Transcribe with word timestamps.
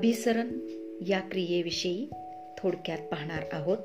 अभिसरण 0.00 0.48
या 1.08 1.20
क्रियेविषयी 1.20 2.08
थोडक्यात 2.58 2.98
पाहणार 2.98 3.42
आहोत. 3.52 3.76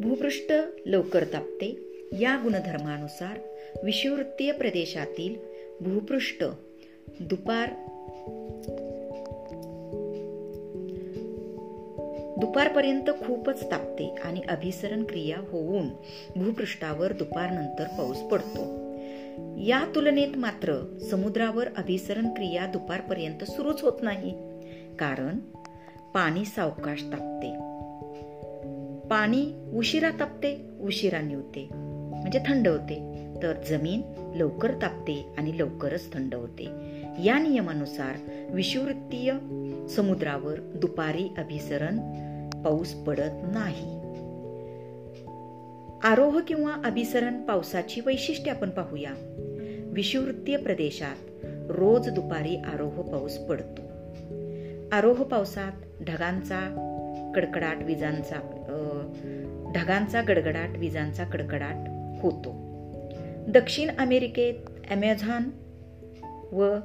भूपृष्ठ 0.00 0.52
लवकर 0.86 1.24
तापते. 1.24 1.78
या 2.20 2.40
गुणधर्मानुसार 2.42 3.38
विषुवृत्तीय 3.84 4.52
प्रदेशातील 4.52 5.34
भूपृष्ठ 5.80 6.44
दुपार 7.20 7.70
दुपारपर्यंत 12.40 13.10
खूपच 13.24 13.70
तापते 13.70 14.14
आणि 14.24 14.40
अभिसरण 14.48 15.04
क्रिया 15.04 15.36
होऊन 15.38 15.88
भूपृष्ठावर 16.36 17.12
दुपारनंतर 17.12 17.84
पाऊस 17.84 18.18
पडतो. 18.18 18.60
या 19.58 19.92
तुलनेत 19.94 20.36
मात्र 20.36 20.98
समुद्रावर 21.10 21.68
अभिसरण 21.76 22.28
क्रिया 22.28 22.66
दुपारपर्यंत 22.66 23.44
सुरूच 23.44 23.82
होत 23.82 24.02
नाही. 24.02 24.55
कारण 24.98 25.38
पाणी 26.14 26.44
सावकाश 26.44 27.02
तापते. 27.02 27.52
पाणी 29.08 29.70
उशिरा 29.74 30.10
तापते 30.10 30.70
उशिरा 30.80 31.20
निवते. 31.20 31.68
म्हणजे 31.72 32.38
थंड 32.38 32.68
होते. 32.68 33.26
तर 33.42 33.52
जमीन 33.68 34.02
लवकर 34.36 34.72
तापते 34.82 35.26
आणि 35.38 35.58
लवकरच 35.58 36.12
थंड 36.12 36.34
होते. 36.34 36.68
या 37.24 37.38
नियमानुसार 37.38 38.14
विषुवृत्तीय 38.50 39.32
समुद्रावर 39.88 40.60
दुपारी 40.60 41.34
अभिसरण 41.38 41.98
पाऊस 42.62 42.94
पडत 42.94 43.32
नाही. 43.52 43.96
आरोह 46.04 46.40
किंवा 46.40 46.72
अभिसरण 46.84 47.42
पावसाची 47.42 48.00
वैशिष्ट्ये 48.06 48.52
आपण 48.52 48.70
पाहूया. 48.70 49.10
विषुवृत्तीय 49.86 50.56
प्रदेशात 50.56 51.16
रोज 51.68 52.08
दुपारी 52.08 52.56
आरोह 52.56 53.10
पाऊस 53.10 53.38
पडतो. 53.38 53.85
आरोह 54.92 55.22
पावसात 55.22 55.72
ढगांचा 56.02 56.60
कडकडाट 57.34 57.82
विजांचा 57.82 58.36
ढगांचा 59.74 60.22
गडगडाट 60.22 60.68
विजांचा 60.76 61.24
कडकडाट 61.24 61.88
होतो. 62.22 62.52
दक्षिण 63.48 63.90
अमेरिकेत 63.98 64.54
ॲमेझॉन 64.90 65.50
व 66.52 66.76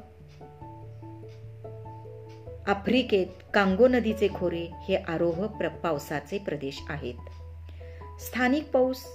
आफ्रिकेत 2.68 3.28
कांगो 3.54 3.88
नदीचे 3.88 4.28
खोरे 4.36 4.72
हे 4.82 4.96
आरोह 4.96 5.46
प्र 5.46 5.68
पावसाचे 5.68 6.38
प्रदेश 6.38 6.82
आहेत. 6.90 7.14
स्थानिक 8.20 8.72
पाऊस 8.72 9.06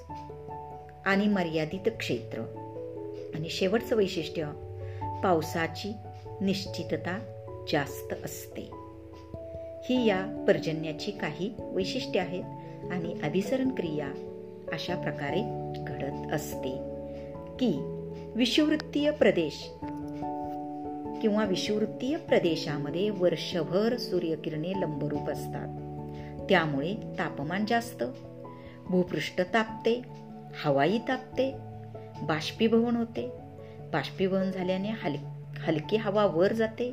आणि 1.07 1.27
मर्यादित 1.27 1.89
क्षेत्र 1.99 2.41
आणि 3.35 3.49
शेवटचं 3.49 3.97
वैशिष्ट्य 3.97 4.45
पावसाची 5.23 5.93
निश्चितता 6.41 7.36
जास्त 7.71 8.15
असते. 8.25 8.71
ही 9.85 10.07
या 10.07 10.45
पर्जन्याची 10.49 11.11
काही 11.11 11.55
वैशिष्ट्ये 11.59 12.21
आहेत 12.21 12.45
आणि 12.93 13.21
अभिसरण 13.23 13.75
क्रिया 13.75 14.07
अशा 14.73 14.95
प्रकारे 14.95 15.73
घडत 15.77 16.33
असते. 16.33 16.79
की 17.61 17.73
विषुवृत्तीय 18.35 19.11
प्रदेश 19.11 19.71
किंवा 21.23 21.45
विषुवृत्तीय 21.45 22.17
प्रदेशामध्ये 22.17 23.11
वर्षभर 23.11 23.97
सूर्यकिरणे 23.97 24.73
लंबरूप 24.73 25.31
असतात. 25.31 25.69
त्यामुळे 26.49 26.95
तापमान 27.19 27.65
जास्त 27.69 28.05
भूपृष्ठ 28.87 29.41
तापते 29.55 30.03
हवाई 30.65 30.99
तापते 30.99 31.55
बाष्पीभवन 32.23 32.97
होते. 32.97 33.31
बाष्पीभवन 33.93 34.51
झाल्याने 34.51 34.89
हल 34.91 35.17
हलकी 35.59 35.97
हवा 35.97 36.27
वर 36.27 36.53
जाते. 36.53 36.93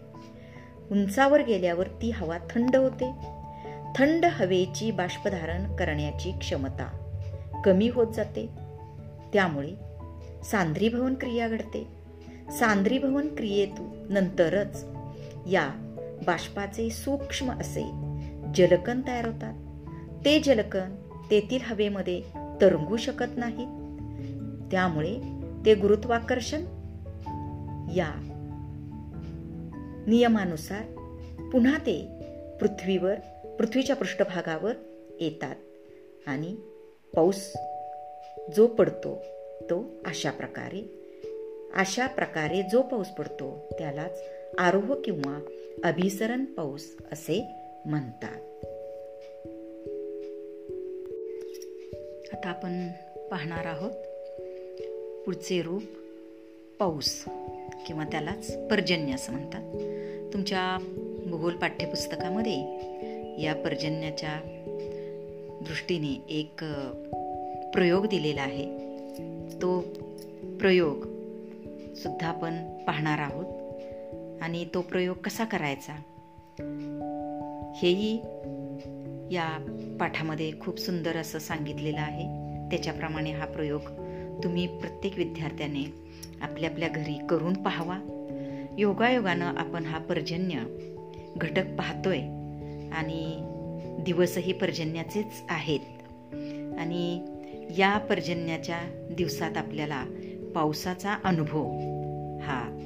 उंचावर 0.94 1.44
गेल्यावर 1.44 1.88
ती 1.88 2.12
हवा 2.12 2.38
थंड 2.38 2.76
होते. 2.76 3.12
थंड 3.96 4.26
हवेची 4.26 4.92
बाष्पधारण 4.92 5.76
करण्याची 5.76 6.32
क्षमता 6.32 7.16
कमी 7.66 7.90
होत 7.90 8.14
जाते. 8.14 8.50
त्यामुळे 9.34 9.70
सांद्रीभवन 10.44 11.14
क्रिया 11.14 11.48
घडते. 11.48 11.88
सांद्रीभवन 12.60 13.36
क्रियेतून 13.36 14.14
नंतरच 14.14 14.86
या 15.52 15.70
बाष्पाचे 16.28 16.90
सूक्ष्म 16.90 17.52
असे 17.52 17.92
जलकण 18.56 19.02
तयार 19.08 19.26
होतात. 19.26 19.54
ते 20.26 20.40
जलकण 20.40 20.96
तेथील 21.32 21.60
हवेमध्ये 21.64 22.22
तरंगू 22.62 22.98
शकत 22.98 23.38
नाहीत. 23.38 23.68
त्यामुळे 24.72 25.20
ते 25.66 25.76
गुरुत्वाकर्षण 25.76 26.62
या 27.96 28.33
नियमानुसार 30.08 30.84
पुन्हा 31.52 31.78
ते 31.78 32.08
पृथ्वीवर 32.60 33.16
पृथ्वीच्या 33.60 33.96
पृष्ठभागावर 33.96 34.74
येतात 35.20 35.56
आणि 36.28 36.56
पाऊस 37.16 37.54
जो 38.56 38.68
पडतो 38.68 39.24
तो 39.62 40.02
अशा 40.06 40.32
प्रकारे 40.32 41.04
अशा 41.74 42.08
प्रकारे 42.08 42.62
जो 42.62 42.82
पाऊस 42.82 43.08
पडतो 43.08 43.68
त्यालाच 43.80 44.24
आरोह 44.58 45.02
किंवा 45.06 45.40
अभिसरण 45.84 46.46
पाऊस 46.46 46.96
असे 47.12 47.46
म्हणतात. 47.86 48.42
आता 52.34 52.50
आपण 52.50 52.88
पाहणार 53.32 53.66
आहोत 53.66 53.92
पुढचे 55.26 55.62
रूप 55.62 55.84
पाऊस. 56.80 57.26
किंवा 57.88 58.04
त्यालाच 58.04 58.58
पर्जन्य 58.72 59.14
असं 59.14 59.32
म्हणतात. 59.32 59.62
तुमच्या 60.34 60.78
भूगोल 61.28 61.56
पाठ्यपुस्तकामध्ये 61.56 62.60
या 63.44 63.56
पर्जन्याच्या 63.56 64.40
दृष्टीने 65.68 66.26
एक 66.30 66.64
प्रयोग 67.74 68.06
दिलेला 68.06 68.42
आहे. 68.42 68.66
तो 69.62 69.80
प्रयोग 70.60 70.98
सुद्धा 71.96 72.28
आपण 72.28 72.80
पाहणार 72.88 73.20
आहोत. 73.20 73.46
आणि 74.42 74.66
तो 74.74 74.82
प्रयोग 74.82 75.18
कसा 75.18 75.44
करायचा? 75.44 75.94
हेही 77.76 78.20
या 79.36 79.66
पाठामध्ये 80.00 80.52
खूप 80.60 80.80
सुंदर 80.80 81.18
असं 81.18 81.40
सांगितलेलं 81.40 82.00
आहे. 82.00 82.24
त्याच्याप्रमाणे 82.70 83.32
हा 83.32 83.46
प्रयोग 83.46 83.82
तुम्ही 84.44 84.68
प्रत्येक 84.68 85.18
विद्यार्थ्याने 85.18 86.03
आपल्या 86.42 86.70
आपल्या 86.70 86.90
घरी 86.90 87.20
करून 87.30 87.54
पाहावा. 87.54 88.00
योगायोगानं 88.78 89.46
आपण 89.46 89.86
हा 89.86 90.00
पर्जन्य 90.00 90.56
घटक 91.38 91.64
पाहतोय 91.78 92.20
आणि 92.92 93.38
दिवसही 94.04 94.54
पर्जन्याचेच 94.54 95.44
आहेत. 95.50 95.80
आणि 96.80 97.26
या 97.78 97.98
पर्जन्याच्या 97.98 98.80
दिवसात 99.12 99.58
आपल्याला 99.58 100.06
पावसाचा 100.56 101.18
अनुभव 101.24 101.64
हा 102.42 102.80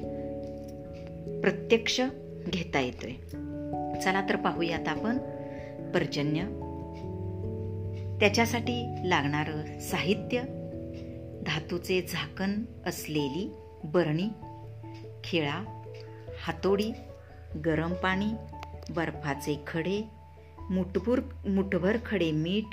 प्रत्यक्ष 1.42 2.00
घेता 2.48 2.80
येतोय. 2.80 3.12
चला 4.00 4.26
तर 4.28 4.36
पाहूयात 4.36 4.88
आपण 4.88 5.18
पर्जन्य. 5.92 6.40
त्याच्यासाठी 8.20 9.08
लागणारं 9.08 9.80
साहित्य 9.80 10.42
धातूचे 11.48 12.02
झाकण 12.02 12.52
असलेली 12.86 13.52
बरणी 13.84 14.28
खिळा 15.24 15.82
हातोडी 16.42 16.92
गरम 17.64 17.92
पाणी 17.92 18.26
बर्फाचे 18.90 19.60
खडे 19.66 20.02
मुठभूर 20.70 21.20
मुठभर 21.48 21.96
खडे 22.06 22.30
मीठ. 22.30 22.64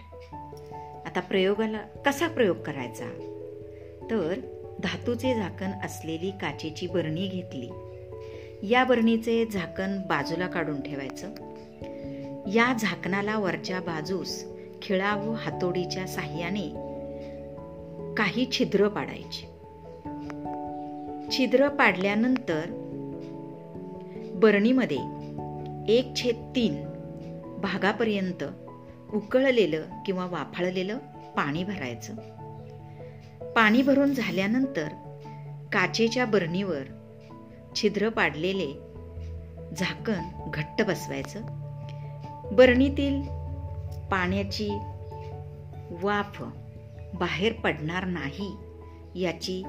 आता 1.05 1.19
प्रयोगाला 1.19 1.77
कसा 1.77 2.27
प्रयोग 2.27 2.57
करायचा? 2.57 3.05
तर 4.11 4.39
धातूचे 4.83 5.35
झाकण 5.35 5.71
असलेली 5.83 6.31
काचेची 6.31 6.87
बरणी 6.87 7.27
घेतली. 7.27 7.69
या 8.71 8.83
बरणीचे 8.83 9.45
झाकण 9.45 10.07
बाजूला 10.07 10.47
काढून 10.47 10.81
ठेवायचं. 10.81 11.27
या 12.49 12.73
झाकणाला 12.79 13.39
वरच्या 13.39 13.79
बाजूस 13.79 14.45
खिळा 14.81 15.15
व 15.15 15.31
हातोडीच्या 15.31 16.07
साह्याने 16.07 16.84
काही 18.17 18.47
छिद्र 18.51 18.87
पाडायची. 18.87 19.45
छिद्र 21.31 21.67
पाडल्यानंतर 21.69 22.61
बरणीमध्ये 24.33 24.97
एक 25.93 26.15
छेद 26.15 26.51
तीन 26.55 26.85
भागापर्यंत 27.61 28.43
उकळलेलं 29.13 29.85
किंवा 30.05 30.25
वाफाळलेलं 30.25 30.97
पाणी 31.37 31.63
भरायचं. 31.63 32.13
पाणी 33.53 33.81
भरून 33.81 34.13
झाल्यानंतर 34.13 34.87
काचेच्या 35.73 36.25
बरणीवर 36.25 36.83
छिद्र 37.75 38.09
पाडलेले 38.09 38.73
झाकण 39.77 40.51
घट्ट 40.53 40.81
बसवायचं. 40.81 41.41
बरणीतील 42.51 43.21
पाण्याची 44.11 44.69
वाफ 46.03 46.43
बाहेर 47.19 47.53
पडणार 47.53 48.05
नाही 48.05 48.51
याची 49.23 49.63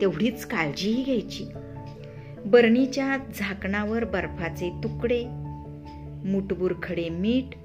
तेवढीच 0.00 0.46
काळजीही 0.46 1.02
घ्यायची. 1.02 1.44
बरणीच्या 2.44 3.16
झाकणावर 3.34 4.04
बर्फाचे 4.04 4.70
तुकडे 4.70 5.24
मुठबूर 6.30 6.72
खडे 6.82 7.08
मीठ 7.08 7.56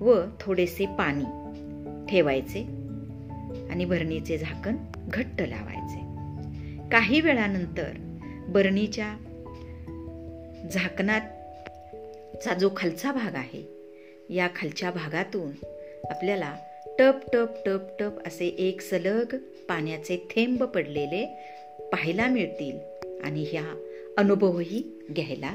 व 0.00 0.14
थोडेसे 0.40 0.86
पाणी 0.86 1.24
ठेवायचे 2.10 2.62
आणि 3.70 3.84
बरणीचे 3.84 4.38
झाकण 4.38 4.76
घट्ट 5.08 5.42
लावायचे. 5.42 6.08
काही 6.88 7.20
वेळानंतर 7.20 7.90
बरणीच्या 8.48 9.16
झाकणाचा 10.72 12.54
जो 12.54 12.70
खालचा 12.76 13.12
भाग 13.12 13.34
आहे 13.34 13.78
या 14.30 14.48
खालच्या 14.56 14.90
भागातून 14.90 15.50
आपल्याला 16.10 16.56
टप 16.98 17.14
टप 17.32 17.48
टप 17.66 17.80
टप 17.98 18.26
असे 18.26 18.46
एक 18.46 18.80
सलग 18.80 19.24
पाण्याचे 19.68 20.16
थेंब 20.16 20.64
पडलेले 20.64 21.26
पाहायला 21.92 22.26
मिळतील. 22.26 22.78
आणि 23.24 23.42
ह्या 23.42 23.74
अनुभवही 24.18 24.82
घ्यायला 25.10 25.54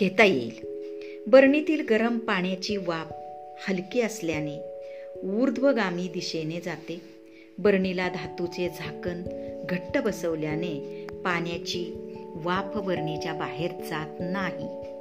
घेता 0.00 0.24
येईल. 0.24 0.66
बरणीतील 1.26 1.86
गरम 1.90 2.18
पाण्याची 2.18 2.76
वाफ 2.76 3.12
हलकी 3.68 4.00
असल्याने 4.00 4.56
ऊर्ध्वगामी 5.36 6.08
दिशेने 6.08 6.60
जाते. 6.60 7.00
बरणीला 7.58 8.08
धातूचे 8.08 8.68
झाकण 8.68 9.22
घट्ट 9.68 9.98
बसवल्याने 9.98 11.06
पाण्याची 11.24 11.92
वाफ 12.34 12.76
बरणीच्या 12.76 13.32
बाहेर 13.34 13.70
जात 13.72 14.16
नाही. 14.20 14.95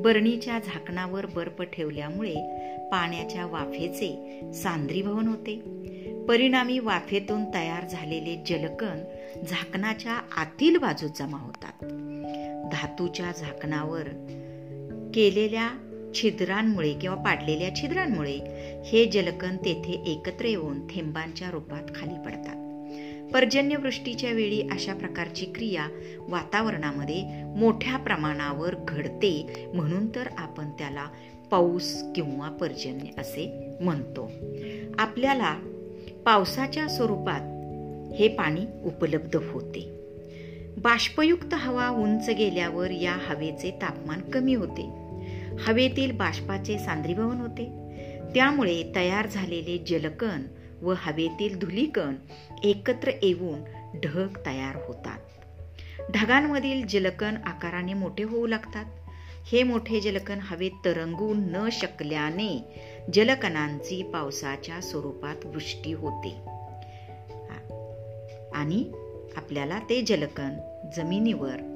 बरणीच्या 0.00 0.58
झाकणावर 0.58 1.26
बर्फ 1.26 1.62
ठेवल्यामुळे 1.62 2.34
पाण्याच्या 2.92 3.46
वाफेचे 3.46 4.40
सांद्रीभवन 4.54 5.28
होते. 5.28 5.62
परिणामी 6.28 6.78
वाफेतून 6.78 7.44
तयार 7.54 7.88
झालेले 7.88 8.42
जलकण 8.46 8.98
झाकणाच्या 9.48 10.12
आतील 10.12 10.76
बाजूत 10.76 11.10
जमा 11.16 11.38
होतात. 11.38 11.84
धातूच्या 12.72 13.32
झाकणावर 13.38 14.08
केलेल्या 15.14 15.68
छिद्रांमुळे 16.14 16.92
किंवा 16.92 17.16
पाडलेल्या 17.16 17.74
छिद्रांमुळे 17.74 18.38
हे 18.84 19.04
जलकण 19.04 19.56
तेथे 19.56 20.02
एकत्र 20.06 20.44
येऊन 20.44 20.86
थेंबांच्या 20.86 21.50
रूपात 21.50 21.82
खाली 21.94 22.14
पडतात. 22.14 22.61
पर्जन्यवृष्टीच्या 23.34 24.32
वेळी 24.32 24.68
अशा 24.72 24.94
प्रकारची 24.94 25.44
क्रिया 25.44 25.86
वातावरणामध्ये 26.28 27.44
मोठ्या 27.44 27.96
प्रमाणावर 27.96 28.74
घडते 28.88 29.64
म्हणून 29.74 30.06
तर 30.06 30.28
आपण 30.38 30.70
त्याला 30.70 31.06
पाऊस 31.50 32.02
किंवा 32.14 32.48
पर्जन्य 32.48 33.20
असे 33.20 33.68
म्हणतो. 33.80 34.30
आपल्याला 34.98 35.56
पावसाच्या 36.24 36.88
स्वरूपात 36.88 37.40
हे 38.14 38.28
पाणी 38.28 38.60
उपलब्ध 38.84 39.36
होते. 39.36 39.88
बाष्पयुक्त 40.76 41.54
हवा 41.54 41.88
उंच 41.88 42.30
गेल्यावर 42.38 42.90
या 42.90 43.16
हवेचे 43.26 43.70
तापमान 43.70 44.20
कमी 44.20 44.54
होते. 44.54 44.88
हवेतील 45.58 46.12
बाष्पाचे 46.12 46.78
सांद्रीभवन 46.78 47.36
होते. 47.36 47.64
त्यामुळे 48.34 48.92
तयार 48.96 49.26
झालेले 49.26 49.78
जलकण 49.78 50.42
व 50.82 50.94
हवेतील 50.96 51.58
धुलीकण 51.58 52.14
एकत्र 52.64 53.10
येऊन 53.22 53.60
ढग 54.04 54.28
तयार 54.46 54.76
होतात. 54.88 55.18
ढगांमधील 56.10 56.86
जलकण 56.86 57.36
आकाराने 57.36 57.94
मोठे 57.94 58.22
होऊ 58.22 58.46
लागतात. 58.46 58.84
हे 59.52 59.62
मोठे 59.62 60.00
जलकण 60.00 60.38
हवेत 60.42 60.70
तरंगू 60.84 61.34
न 61.34 61.68
शकल्याने 61.72 62.80
जलकणांची 63.14 64.02
पावसाच्या 64.02 64.80
स्वरूपात 64.80 65.46
वृष्टी 65.46 65.92
होते. 65.92 66.34
आणि 68.54 68.92
आपल्याला 69.36 69.78
ते 69.78 70.02
जलकण 70.02 70.50
जमिनीवर 70.96 71.68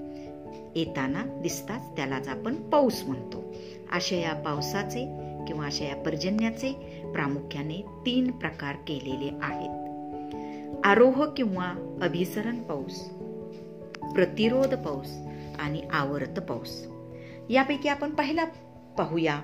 येताना 0.76 1.22
दिसतात 1.24 1.80
त्यालाच 1.96 2.28
आपण 2.28 2.54
पाऊस 2.54 3.02
म्हणतो. 3.02 3.54
अशा 3.92 4.16
या 4.16 4.34
पावसाचे 4.34 5.26
किंवा 5.46 5.66
अशा 5.66 5.84
या 5.84 5.96
पर्जन्याचे 5.96 6.95
प्रामुख्याने 7.16 7.84
तीन 8.06 8.30
प्रकार 8.30 8.74
केलेले 8.88 9.30
आहेत. 9.42 9.70
आरोह 10.84 11.24
किंवा 11.36 11.98
अभिसरण 12.02 12.62
पाऊस 12.62 13.08
प्रतिरोध 14.14 14.74
पाऊस 14.74 15.10
आणि 15.60 15.82
आवर्त 15.92 16.40
पाऊस. 16.40 16.86
यापैकी 17.50 17.88
आपण 17.88 18.10
पहिला 18.10 18.44
पाहूया 18.98 19.40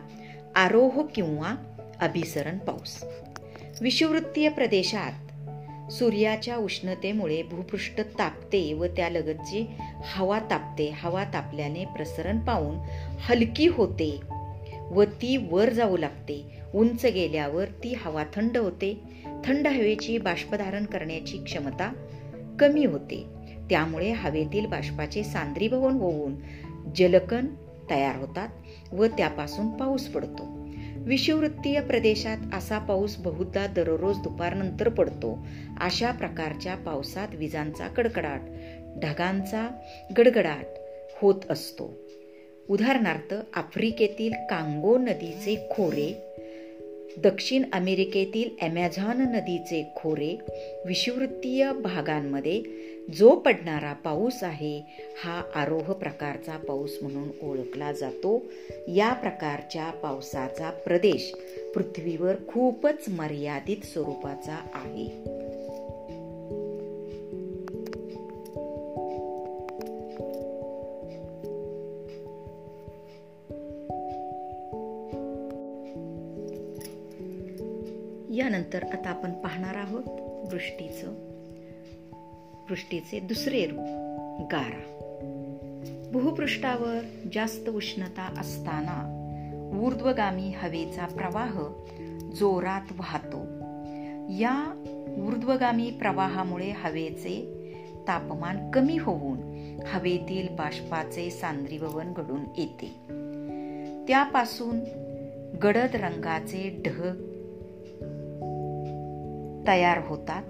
आरोह 0.56 1.02
किंवा 1.14 1.54
अभिसरण 2.00 2.58
पाऊस. 2.58 3.04
विषुवृत्तीय 3.80 4.48
प्रदेशात 4.48 5.12
सूर्याच्या 5.92 6.56
उष्णतेमुळे 6.56 7.42
भूपृष्ठ 7.42 8.00
तापते 8.00 8.72
व 8.72 8.86
त्यालगतची 8.86 9.70
हवा 10.14 10.38
तापते. 10.38 10.90
हवा 10.90 11.24
तापल्याने 11.24 11.84
प्रसरण 11.84 12.38
पाहून 12.38 12.78
हलकी 13.18 13.66
होते 13.66 14.20
व 14.90 15.02
ती 15.02 15.48
वर 15.50 15.68
जाऊ 15.68 15.96
लागते. 15.96 16.61
उंच 16.74 17.06
गेल्यावर 17.06 17.64
ती 17.64 17.94
हवा 17.94 18.24
थंड 18.34 18.56
होते. 18.56 19.00
थंड 19.44 19.66
हवेची 19.66 20.18
बाष्पधारण 20.18 20.84
करण्याची 20.84 21.38
क्षमता 21.38 21.92
कमी 22.60 22.84
होते. 22.84 23.24
त्यामुळे 23.70 24.12
हवेतील 24.12 24.66
बाष्पाचे 24.66 25.24
सांद्रीभवन 25.24 25.92
होऊन 25.92 26.34
जलकण 26.96 27.46
तयार 27.90 28.16
होतात 28.16 28.48
व 28.92 29.06
त्यापासून 29.06 29.68
पाऊस 29.68 30.06
पडतो. 30.06 30.58
विषुवृत्तीय 30.96 31.80
प्रदेशात 31.80 32.36
असा 32.54 32.78
पाऊस 32.78 33.16
बहुधा 33.16 33.66
दररोज 33.66 34.18
दुपारनंतर 34.18 34.88
पडतो. 34.88 35.46
अशा 35.80 36.10
प्रकारच्या 36.10 36.74
पावसात 36.74 37.28
विजांचा 37.34 37.88
कडकडाट 37.88 38.40
ढगांचा 39.04 39.68
गडगडाट 40.18 40.64
होत 41.22 41.34
असतो. 41.50 41.98
उदाहरणार्थ 42.68 43.34
आफ्रिकेतील 43.54 44.32
कांगो 44.32 44.98
नदीचे 44.98 45.66
खोरे 45.70 46.31
दक्षिण 47.18 47.62
अमेरिकेतील 47.72 48.50
ॲमेझॉन 48.60 49.20
नदीचे 49.20 49.92
खोरे 49.96 50.38
विषुवृत्तीय 50.86 51.72
भागांमध्ये 51.72 52.62
जो 53.14 53.34
पडणारा 53.36 53.92
पाऊस 53.92 54.42
आहे 54.42 54.78
हा 55.24 55.42
आरोह 55.54 55.92
प्रकारचा 55.92 56.56
पाऊस 56.56 56.98
म्हणून 57.02 57.28
ओळखला 57.42 57.92
जातो. 57.92 58.42
या 58.88 59.12
प्रकारच्या 59.12 59.90
पावसाचा 59.90 60.70
प्रदेश 60.70 61.34
पृथ्वीवर 61.74 62.34
खूपच 62.48 63.08
मर्यादित 63.08 63.84
स्वरूपाचा 63.84 64.70
आहे. 64.74 65.41
नंतर 78.62 78.84
आता 78.84 79.10
आपण 79.10 79.32
पाहणार 79.32 79.74
आहोत 79.74 80.02
वृष्टीचं. 80.52 81.06
वृष्टीचे 82.70 83.20
दुसरे 83.20 83.66
रूप 83.66 84.48
गारा. 84.52 84.98
भूपृष्ठावर 86.12 87.00
जास्त 87.32 87.68
उष्णता 87.68 88.34
असताना 88.38 89.78
ऊर्ध्वगामी 89.82 90.52
हवेचा 90.56 91.06
प्रवाह 91.06 91.60
जोरात 92.34 92.92
वाहतो. 92.92 93.38
या 94.40 94.84
ऊर्ध्वगामी 95.26 95.90
प्रवाहामुळे 95.90 96.70
हवेचे 96.70 97.64
तापमान 98.08 98.70
कमी 98.70 98.96
होऊन 98.96 99.38
हवेतील 99.86 100.48
बाष्पाचे 100.48 101.30
सांद्रीभवन 101.30 102.12
घडून 102.12 102.40
येते. 102.58 102.94
त्यापासून 104.06 104.80
गडद 105.62 105.90
रंगाचे 105.94 106.82
ढग 106.86 107.31
तयार 109.66 109.98
होतात. 110.06 110.42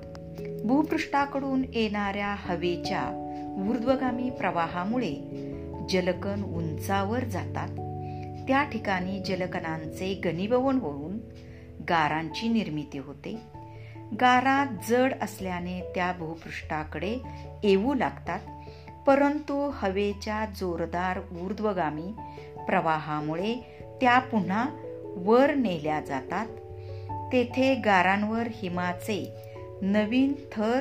भूपृष्ठाकडून 0.64 1.62
येणाऱ्या 1.74 2.34
हवेच्या 2.38 3.18
ऊर्ध्वगामी 3.68 4.30
प्रवाहामुळे 4.30 5.14
जलकण 5.88 6.44
उंचावर 6.44 7.24
जातात. 7.24 7.68
त्या 8.48 8.64
ठिकाणी 8.64 9.20
जलकणांचे 9.20 10.20
गनिभवन 10.24 10.78
होऊन 10.78 11.18
गारांची 11.88 12.48
निर्मिती 12.48 12.98
होते. 12.98 13.38
गारा 14.20 14.76
जड 14.88 15.14
असल्याने 15.20 15.80
त्या 15.94 16.12
भूपृष्ठाकडे 16.18 17.18
येऊ 17.64 17.94
लागतात 17.94 18.40
परंतु 19.06 19.70
हवेच्या 19.74 20.46
जोरदार 20.56 21.18
ऊर्ध्वगामी 21.18 22.12
प्रवाहामुळे 22.66 23.78
त्या 24.00 24.18
पुन्हा 24.18 24.66
वर 25.16 25.54
नेल्या 25.54 26.00
जातात. 26.00 26.46
तेथे 27.32 27.74
गारांवर 27.74 28.42
हिमाचे 28.50 29.32
नवीन 29.82 30.32
थर 30.52 30.80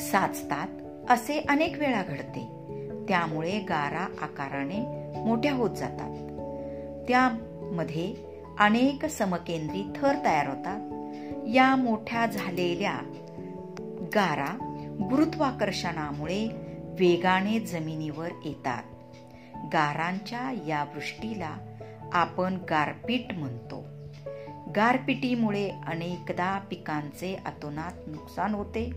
साचतात 0.00 0.68
असे 1.10 1.44
अनेक 1.48 1.78
वेळा 1.78 2.02
घडते. 2.02 2.46
त्यामुळे 3.08 3.58
गारा 3.58 4.06
आकाराने 4.20 4.78
मोठ्या 5.24 5.54
होत 5.54 5.70
जातात. 5.70 6.16
त्यामध्ये 7.08 8.14
अनेक 8.58 9.06
समकेंद्री 9.06 9.82
थर 9.96 10.14
तयार 10.24 10.48
होतात. 10.48 10.80
या 11.48 11.76
मोठ्या 11.76 12.26
झालेल्या 12.26 12.98
गारा 14.14 14.56
गुरुत्वाकर्षणामुळे 15.10 16.48
वेगाने 16.98 17.60
जमिनीवर 17.60 18.28
येतात. 18.44 18.82
गारांच्या 19.72 20.52
या 20.68 20.84
वृष्टीला 20.94 21.56
आपण 22.12 22.58
गारपीट 22.70 23.38
म्हणतो. 23.38 23.84
गारपिटीमुळे 24.76 25.70
अनेकदा 25.86 26.58
पिकांचे 26.58 27.38
अतोनात 27.46 27.92
नुकसान 28.06 28.54
होते. 28.54 28.92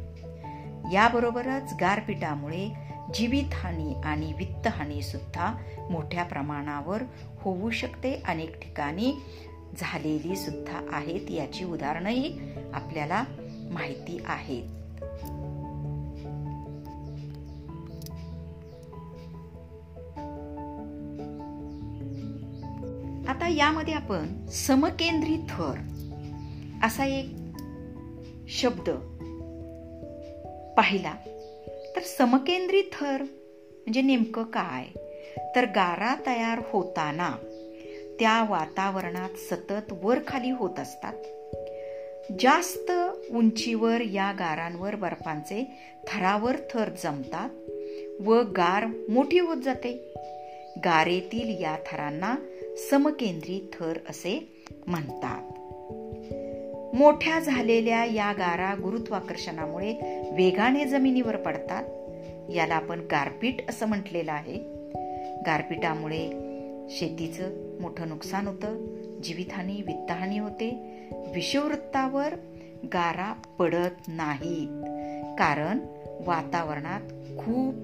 याबरोबरच 0.94 1.74
गारपिटामुळे 1.82 2.74
जीवितहानी 3.14 3.94
आणि 3.94 4.34
वित्तहानी 4.38 5.02
सुद्धा 5.02 5.58
मोठ्या 5.90 6.24
प्रमाणावर 6.24 7.04
होऊ 7.42 7.70
शकते. 7.70 8.22
अनेक 8.28 8.60
ठिकाणी 8.60 9.14
झालेली 9.78 10.36
सुद्धा 10.36 10.90
आहेत 10.92 11.32
याची 11.32 11.64
उदाहरणही 11.64 12.40
आपल्याला 12.74 13.24
माहिती 13.72 14.22
आहेत. 14.26 14.83
आता 23.34 23.48
यामध्ये 23.48 23.94
आपण 23.94 24.48
समकेंद्री 24.48 25.38
थर 25.50 25.74
असा 26.84 27.06
एक 27.06 27.26
शब्द 28.50 28.90
पाहिला. 30.78 31.14
तर 31.96 32.02
समकेंद्री 32.18 32.82
थर 32.82 33.22
म्हणजे 33.22 34.02
नेमकं 34.02 34.44
काय? 34.44 34.86
तर 35.56 35.66
गारा 35.66 36.16
तयार 36.26 36.60
होताना 36.66 37.30
त्या 38.20 38.46
वातावरणात 38.50 39.30
सतत 39.30 39.92
वर 39.92 40.20
खाली 40.28 40.50
होत 40.50 40.80
असतात. 40.80 41.14
जास्त 42.40 42.92
उंचीवर 43.32 44.02
या 44.02 44.32
गारांवर 44.32 44.96
बर्फांचे 44.96 45.72
थरावर 46.08 46.56
थर 46.74 46.90
जमतात 47.04 47.50
व 48.22 48.42
गार 48.42 48.86
मोठी 49.10 49.40
होत 49.40 49.62
जाते. 49.62 50.14
गारेतील 50.86 51.64
या 51.64 51.76
थरांना 51.92 52.36
समकेंद्री 52.78 53.70
थर 53.74 53.98
असे 54.10 54.64
म्हणतात. 54.88 55.54
मोठ्या 56.96 57.40
झालेल्या 57.40 58.06
या 58.06 58.32
गारा 58.32 58.74
गुरुत्वाकर्षणामुळे 58.74 59.92
वेगाने 60.32 60.86
जमिनीवर 60.86 61.36
पडतात. 61.36 61.84
याला 62.52 62.76
आपण 62.76 63.00
गारपीट 63.00 63.70
असं 63.70 63.86
म्हटलेलं 63.86 64.32
आहे. 64.32 64.58
गारपीटामुळे 65.46 66.30
शेतीचं 66.90 67.78
मोठं 67.82 68.10
नुकसान 68.10 68.48
होतं 68.48 68.86
जीवितहानी 69.24 69.82
वित्तहानी 69.82 70.38
होते. 70.38 70.70
विषुववृत्तावर 71.12 72.34
गारा 72.94 73.34
पडत 73.60 74.08
नाहीत. 74.08 74.68
कारण 75.40 75.80
वातावरणात 76.26 77.02
खूप 77.38 77.76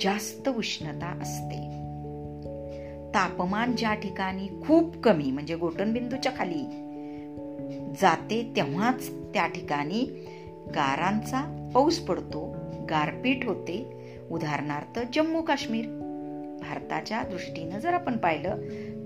जास्त 0.00 0.48
उष्णता 0.48 1.18
असते. 1.22 1.79
तापमान 3.14 3.76
ज्या 3.78 3.94
ठिकाणी 3.94 4.48
खूप 4.66 4.96
कमी 5.02 5.30
म्हणजे 5.30 5.56
गोटनबिंदूच्या 5.56 6.32
खाली 6.36 6.86
जाते 8.00 8.52
तेव्हाच 8.56 9.10
त्या 9.34 9.46
ठिकाणी 9.46 10.26
गारांचा 10.74 11.70
पाऊस 11.74 11.98
पडतो 11.98 12.56
गारपीट 12.90 13.44
होते. 13.44 13.92
उदाहरणार्थ 14.30 15.00
जम्मू 15.14 15.42
काश्मीर. 15.42 15.86
भारताच्या 16.60 17.22
दृष्टीनं 17.22 17.78
जर 17.78 17.94
आपण 17.94 18.16
पाहिलं 18.16 18.56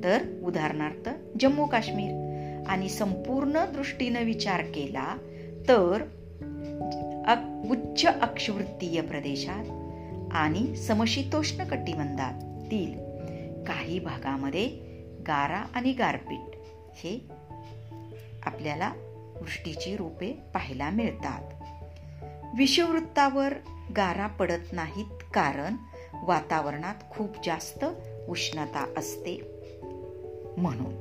तर 0.05 0.41
उदाहरणार्थ 0.45 1.09
जम्मू 1.41 1.67
काश्मीर. 1.67 2.25
आणि 2.67 2.89
संपूर्ण 2.89 3.53
दृष्टीनं 3.53 4.23
विचार 4.23 4.61
केला 4.61 5.17
तर 5.69 6.03
उच्च 7.71 8.07
अक्षवृत्तीय 8.07 9.01
प्रदेशात 9.01 9.65
आणि 10.33 10.77
समशीतोष्ण 10.77 11.65
कटिबंधातील 11.65 13.04
काही 13.67 13.99
भागामध्ये 13.99 14.67
गारा 15.27 15.65
आणि 15.75 15.93
गारपीट 15.93 16.59
हे 16.95 17.29
आपल्याला 18.43 18.93
वृष्टीची 19.41 19.97
रूपे 19.97 20.33
पाहायला 20.55 20.91
मिळतात. 20.91 21.43
विषुववृत्तावर 22.57 23.55
गारा 23.97 24.27
पडत 24.27 24.73
नाहीत 24.73 25.25
कारण 25.35 25.75
वातावरणात 26.23 26.95
खूप 27.11 27.29
जास्त 27.45 27.85
उष्णता 28.29 28.95
असते. 28.97 29.41
म्हणून 30.57 30.95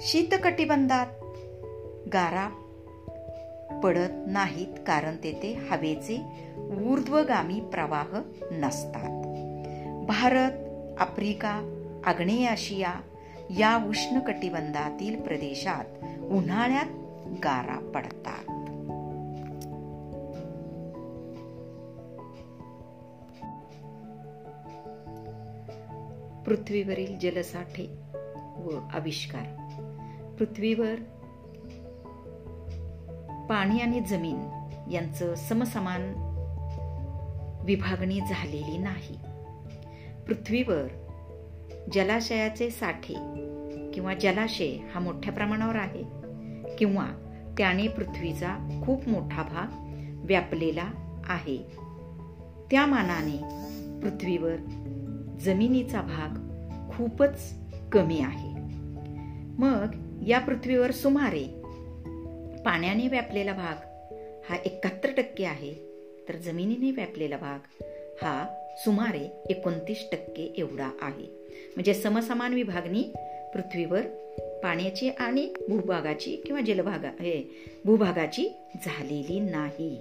शीतकटिबंधात 0.00 1.06
गारा 2.12 2.60
पडत 3.84 4.10
नाहीत 4.26 4.74
कारण 4.86 5.16
तेथे 5.16 5.52
हवेचे 5.70 6.16
ऊर्ध्वगामी 6.84 7.60
प्रवाह 7.60 8.20
नसतात. 8.50 9.24
भारत 10.06 10.63
आफ्रिका 10.98 11.80
आग्नेय 12.04 12.46
आशिया 12.46 12.94
या 13.50 13.84
उष्ण 13.88 14.18
कटिबंधातील 14.18 15.22
प्रदेशात 15.22 15.84
उन्हाळ्यात 16.22 16.86
गारा 17.44 17.90
पडतात. 17.94 18.44
पृथ्वीवरील 26.48 27.18
जलसाठे 27.18 27.90
व 28.56 28.78
आविष्कार. 28.92 29.44
पृथ्वीवर 30.38 30.94
पाणी 33.48 33.80
आणि 33.80 34.00
जमीन 34.00 34.48
यांचं 34.92 35.34
समसमान 35.34 36.14
विभागणी 37.64 38.20
झालेली 38.20 38.78
नाही. 38.78 39.33
पृथ्वीवर 40.26 40.86
जलाशयाचे 41.92 42.70
साठे 42.70 43.14
किंवा 43.94 44.14
जलाशय 44.14 44.76
हा 44.94 45.00
मोठ्या 45.00 45.32
प्रमाणावर 45.32 45.76
आहे 45.76 46.04
किंवा 46.78 47.06
त्याने 47.58 47.88
पृथ्वीचा 47.88 48.82
खूप 48.86 49.08
मोठा 49.08 49.42
भाग 49.42 49.66
व्यापलेला 50.26 50.90
आहे. 51.28 51.56
त्या 52.70 52.86
मानाने 52.86 53.36
पृथ्वीवर 54.00 54.56
जमिनीचा 55.40 56.00
भाग 56.00 56.38
खूपच 56.92 57.54
कमी 57.92 58.20
आहे. 58.20 58.54
मग 59.58 59.86
या 60.26 60.38
पृथ्वीवर 60.38 60.90
सुमारे 60.90 61.44
पाण्याने 62.66 63.08
व्यापलेला 63.08 63.52
भाग 63.52 63.74
हा 64.50 64.56
एकाहत्तर 64.56 65.10
टक्के 65.16 65.44
आहे 65.44 65.74
तर 66.28 66.36
जमिनीने 66.36 66.90
व्यापलेला 66.90 67.36
भाग 67.36 67.58
हा 68.22 68.46
सुमारे 68.78 69.30
एकोणतीस 69.50 70.04
टक्के 70.12 70.54
एवढा 70.58 70.90
आहे. 71.00 71.26
म्हणजे 71.74 71.94
समसमान 71.94 72.54
विभागणी 72.54 73.02
पृथ्वीवर 73.54 74.00
पाण्याची 74.62 75.08
आणि 75.08 75.54
भूभागाची 75.68 76.36
किंवा 76.36 76.60
जलभागा 76.60 77.08
हे 77.08 77.50
भूभागाची 77.84 78.48
झालेली 78.84 79.40
नाही. 79.40 79.96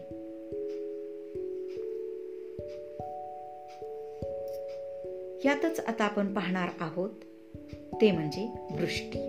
यातच 5.45 5.79
आता 5.79 6.03
आपण 6.03 6.33
पाहणार 6.33 6.69
आहोत 6.79 7.09
ते 8.01 8.11
म्हणजे 8.11 8.49
वृष्टी. 8.71 9.19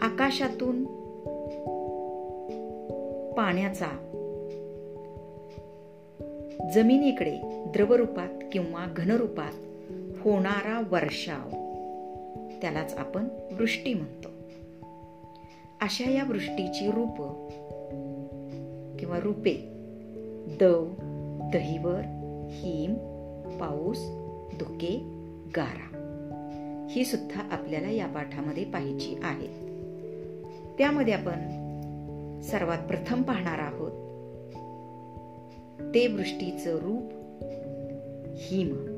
आकाशातून 0.00 0.84
पाण्याचा 3.32 4.10
जमिनीकडे 6.72 7.40
द्रवरूपात 7.44 8.44
किंवा 8.52 8.86
घनरूपात 8.96 9.52
होणारा 10.20 10.82
वर्षाव. 10.90 11.50
त्यालाच 12.60 12.94
आपण 12.94 13.28
वृष्टी 13.52 13.94
म्हणतो. 13.94 14.28
अशा 15.80 16.10
या 16.10 16.24
वृष्टीची 16.24 16.90
रूप 16.90 17.16
किंवा 18.98 19.20
रूपे 19.20 19.54
दव 20.60 20.84
दहीवर 21.52 22.00
हिम 22.50 22.94
पाऊस 23.60 23.98
धुके 24.58 25.00
गारा 25.56 26.00
ही 26.90 27.04
सुद्धा 27.04 27.48
आपल्याला 27.52 27.90
या 27.90 28.06
पाठामध्ये 28.06 28.64
पाहिजे 28.64 29.16
आहे 29.22 29.46
त्यामध्ये 30.78 31.14
आपण 31.14 31.60
सर्वात 32.42 32.78
प्रथम 32.78 33.22
पाहणार 33.22 33.58
आहोत 33.58 34.03
ते 35.88 36.06
वृष्टीचं 36.06 36.78
रूप 36.78 37.12
हिम. 38.36 38.94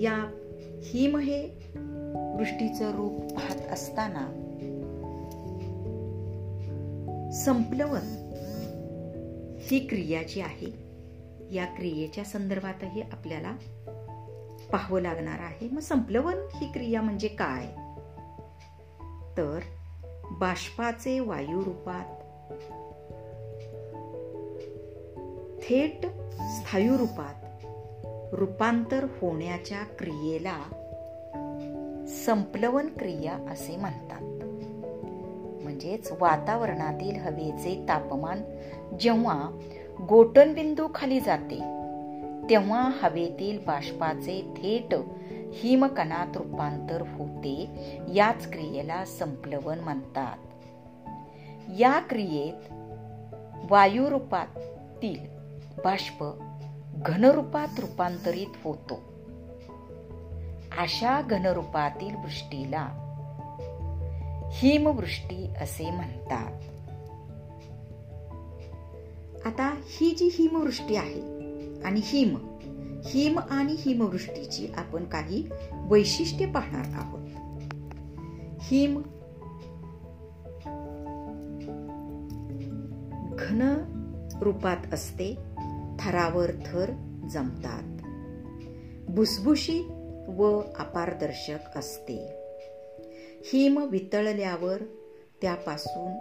या 0.00 0.30
हिम 0.82 1.16
हे 1.16 1.42
वृष्टीचं 2.38 2.96
रूप 2.96 3.20
पाहत 3.20 3.72
असताना 3.72 4.40
संपलवन 7.32 8.30
ही 9.60 9.86
क्रिया 9.86 10.22
जी 10.22 10.40
आहे. 10.40 10.84
या 11.54 11.64
क्रियेच्या 11.64 12.24
संदर्भातही 12.24 13.00
आपल्याला 13.00 13.56
पाहावं 14.72 15.00
लागणार 15.00 15.38
आहे. 15.38 15.68
मग 15.72 15.80
संपलवन 15.80 16.34
ही 16.54 16.72
क्रिया 16.72 17.02
म्हणजे 17.02 17.28
काय? 17.28 17.66
तर 19.36 19.58
बाष्पाचे 20.30 21.20
वायू 21.20 21.64
रूपात 21.64 22.04
थेट 25.62 26.06
स्थायुरूपात 26.40 27.66
रूपांतर 28.34 29.04
होण्याच्या 29.04 29.78
क्रियेला 29.78 30.56
संप्लवन 32.08 32.86
क्रिया 32.86 33.32
असे 33.32 33.76
म्हणतात. 33.76 34.22
म्हणजेच 35.62 36.12
वातावरणातील 36.20 37.16
हवेचे 37.20 37.84
तापमान 37.88 38.42
जेव्हा 39.00 39.50
गोटनबिंदू 40.08 40.88
खाली 40.94 41.20
जाते 41.20 41.58
तेव्हा 42.50 42.90
हवेतील 43.02 43.58
बाष्पाचे 43.66 44.54
थेट 44.56 44.94
हिमकणात 45.54 46.36
रूपांतर 46.36 47.00
होते 47.00 47.68
याच 48.14 48.50
क्रियेला 48.50 49.04
संप्लवन 49.04 49.80
म्हणतात. 49.80 50.36
या 51.78 52.00
क्रियेत 52.00 52.72
वायुरूपातील 53.70 55.26
बाष्प 55.84 56.24
घनरूपात 56.96 57.80
रूपांतरित 57.80 58.64
होतो. 58.64 59.00
अशा 60.78 61.20
घनरूपातील 61.20 62.14
वृष्टीला 62.14 62.88
हिमवृष्टी 64.52 65.54
असे 65.60 65.90
म्हणतात. 65.90 66.52
आता 69.46 69.74
ही 69.84 70.10
जी 70.10 70.28
हिमवृष्टी 70.32 70.96
आहे 70.96 71.20
आणि 71.82 72.00
हिम 72.04 72.53
हिम 73.06 73.38
आणि 73.38 73.74
हिमवृष्टीची 73.78 74.66
आपण 74.76 75.04
काही 75.04 75.48
वैशिष्ट्ये 75.72 76.46
पाहणार 76.46 76.84
आहोत. 76.94 77.28
हिम 78.60 79.02
घन 83.38 83.62
रूपात 84.40 84.76
असते 84.92 85.34
थरावर 86.00 86.50
थर 86.50 86.90
जमतात. 87.30 87.82
भुसभुशी 89.10 89.80
व 90.28 90.60
अपारदर्शक 90.78 91.78
असते. 91.78 92.32
हिम 93.52 93.88
वितळल्यावर 93.90 94.82
त्यापासून 95.42 96.12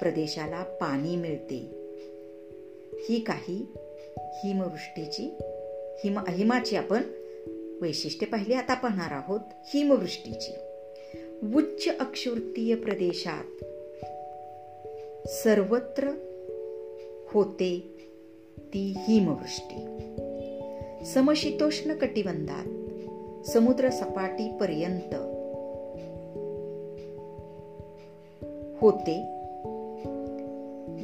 प्रदेशाला 0.00 0.62
पाणी 0.62 1.16
मिळते. 1.16 1.78
ही 3.08 3.20
काही 3.20 3.66
हिमवृष्टीची 4.16 5.38
हिम 6.04 6.18
हिमाची 6.18 6.76
आपण 6.76 7.02
वैशिष्ट्ये 7.82 8.28
पाहिली. 8.28 8.54
आता 8.54 8.74
पाहणार 8.74 9.12
आहोत 9.12 9.40
हिमवृष्टीची. 9.74 10.52
उच्च 11.54 11.98
अक्षवृत्तीय 12.00 12.74
प्रदेशात 12.74 13.64
सर्वत्र 15.28 16.10
होते 17.30 17.88
ती 18.58 18.94
हिमवृष्टी. 18.96 19.86
समशीतोष्ण 21.04 21.94
कटिबंधात 21.94 22.64
समुद्र 23.46 23.90
सपाटीपर्यंत 23.90 25.14
होते. 28.80 29.22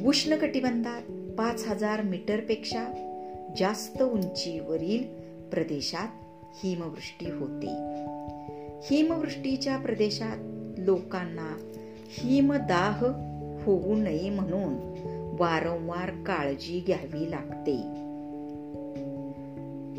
उष्णकटिबंधात 0.07 1.01
पाच 1.37 1.63
हजार 1.67 2.01
मीटरपेक्षा 2.01 3.08
जास्त 3.57 4.01
उंचीवरील 4.01 5.03
प्रदेशात 5.49 6.07
हिमवृष्टी 6.63 7.31
होते. 7.31 7.67
हिमवृष्टीच्या 8.83 9.77
प्रदेशात 9.77 10.37
लोकांना 10.77 11.57
हिमदाह 12.09 13.05
होऊ 13.63 13.95
नये 13.95 14.29
म्हणून 14.29 14.73
वारंवार 15.39 16.09
काळजी 16.09 16.79
घ्यावी 16.79 17.31
लागते. 17.31 17.81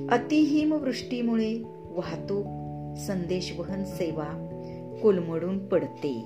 अतिहिमवृष्टीमुळे 0.09 1.63
वाहतूक 1.91 2.45
संदेशवहन 2.99 3.85
सेवा 3.85 4.47
कोलमडून 5.03 5.69
पडते. 5.69 6.25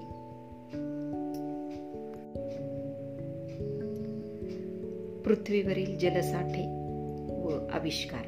पृथ्वीवरील 5.24 5.98
जलसाठे 5.98 6.83
आविष्कार. 7.84 8.22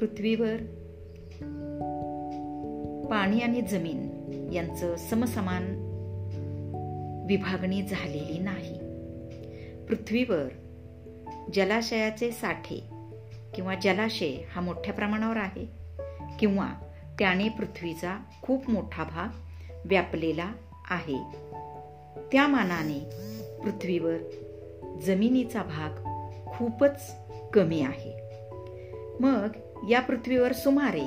पृथ्वीवर 0.00 0.56
पाणी 3.10 3.40
आणि 3.40 3.60
जमीन 3.60 4.00
यांचं 4.52 4.96
समसमान 4.96 5.62
विभागणी 7.28 7.82
झालेली 7.82 8.38
नाही. 8.38 8.78
पृथ्वीवर 9.86 10.48
जलाशयाचे 11.54 12.30
साठे 12.30 12.82
किंवा 13.54 13.74
जलाशय 13.74 14.34
हा 14.50 14.60
मोठ्या 14.60 14.94
प्रमाणावर 14.94 15.36
आहे 15.36 15.68
किंवा 16.40 16.68
त्याने 17.18 17.48
पृथ्वीचा 17.48 18.18
खूप 18.42 18.70
मोठा 18.70 19.04
भाग 19.04 19.28
व्यापलेला 19.84 20.52
आहे. 20.90 21.18
त्या 22.32 22.46
मानाने 22.46 23.10
पृथ्वीवर 23.62 24.18
जमिनीचा 25.02 25.62
भाग 25.62 26.02
खूपच 26.46 27.14
कमी 27.52 27.80
आहे. 27.80 28.25
मग 29.20 29.48
या 29.90 30.00
पृथ्वीवर 30.00 30.52
सुमारे 30.52 31.04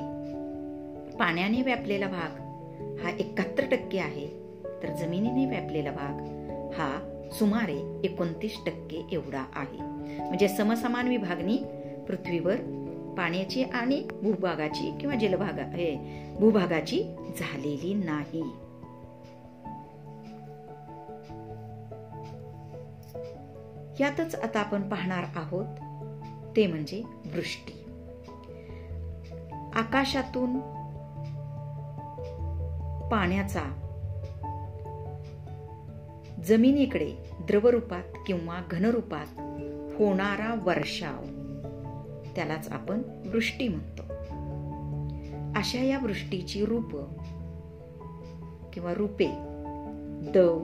पाण्याने 1.18 1.62
व्यापलेला 1.62 2.08
भाग 2.08 2.38
हा 3.04 3.10
एकाहत्तर 3.10 3.66
टक्के 3.72 4.00
आहे 4.00 4.28
तर 4.84 4.96
जमिनीने 4.96 5.46
व्यापलेला 5.46 5.92
भाग 5.92 6.22
हा 6.80 7.16
सुमारे 7.34 8.02
एकोणतीस 8.04 8.56
टक्के 8.66 9.08
एवढा 9.12 9.46
आहे. 9.56 9.78
म्हणजे 10.28 10.48
समसमान 10.48 11.08
विभागणी 11.08 11.58
पृथ्वीवर 12.08 12.56
पाण्याची 13.18 13.64
आणि 13.64 14.08
भूभागाची 14.24 14.98
किंवा 15.02 15.16
जलभागा 15.16 15.64
हे 15.64 15.96
भूभागाची 16.40 17.04
झालेली 17.40 17.94
नाही. 17.94 18.44
यातच 24.00 24.36
आता 24.36 24.60
आपण 24.60 24.90
पाहणार 24.90 25.24
आहोत 25.36 25.66
ते 26.56 26.68
म्हणजे 26.68 27.04
वृष्टी. 27.36 27.79
आकाशातून 29.76 30.60
पाण्याचा 33.10 33.62
जमिनीकडे 36.46 37.14
द्रवरूपात 37.48 38.04
किंवा 38.28 38.62
घनरूपात 38.72 39.40
होणारा 39.96 40.56
वर्षाव. 40.64 41.24
त्यालाच 42.36 42.72
आपण 42.72 43.02
वृष्टी 43.34 43.68
म्हणतो. 43.68 44.02
अशा 45.60 45.84
या 45.84 46.00
वृष्टीची 46.00 46.66
रूप 46.66 46.96
किंवा 48.74 48.94
रूपे 48.94 49.28
दव 50.34 50.60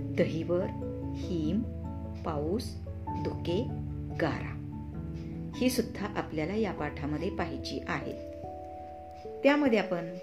दहीवर 0.00 0.66
हिम 1.14 1.62
पाऊस 2.24 2.74
धुके 3.24 3.64
गारा 4.20 4.56
ही 5.56 5.70
सुद्धा 5.70 6.06
आपल्याला 6.16 6.54
या 6.54 6.72
पाठामध्ये 6.72 7.30
पाहिजे 7.30 7.84
आहेत. 7.88 8.29
त्यामध्ये 9.42 9.78
आपण 9.78 10.14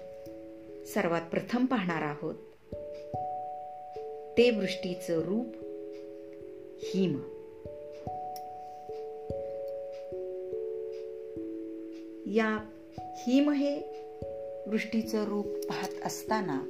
सर्वात 0.94 1.22
प्रथम 1.30 1.64
पाहणार 1.64 2.02
आहोत. 2.02 2.34
ते 4.38 4.50
वृष्टीचं 4.50 5.22
रूप 5.22 5.46
हिम. 6.78 7.16
या 12.34 12.58
हिम 12.96 13.50
हे 13.50 13.80
वृष्टीचं 14.66 15.24
रूप 15.24 15.46
पाहत 15.46 16.06
असताना 16.06 16.60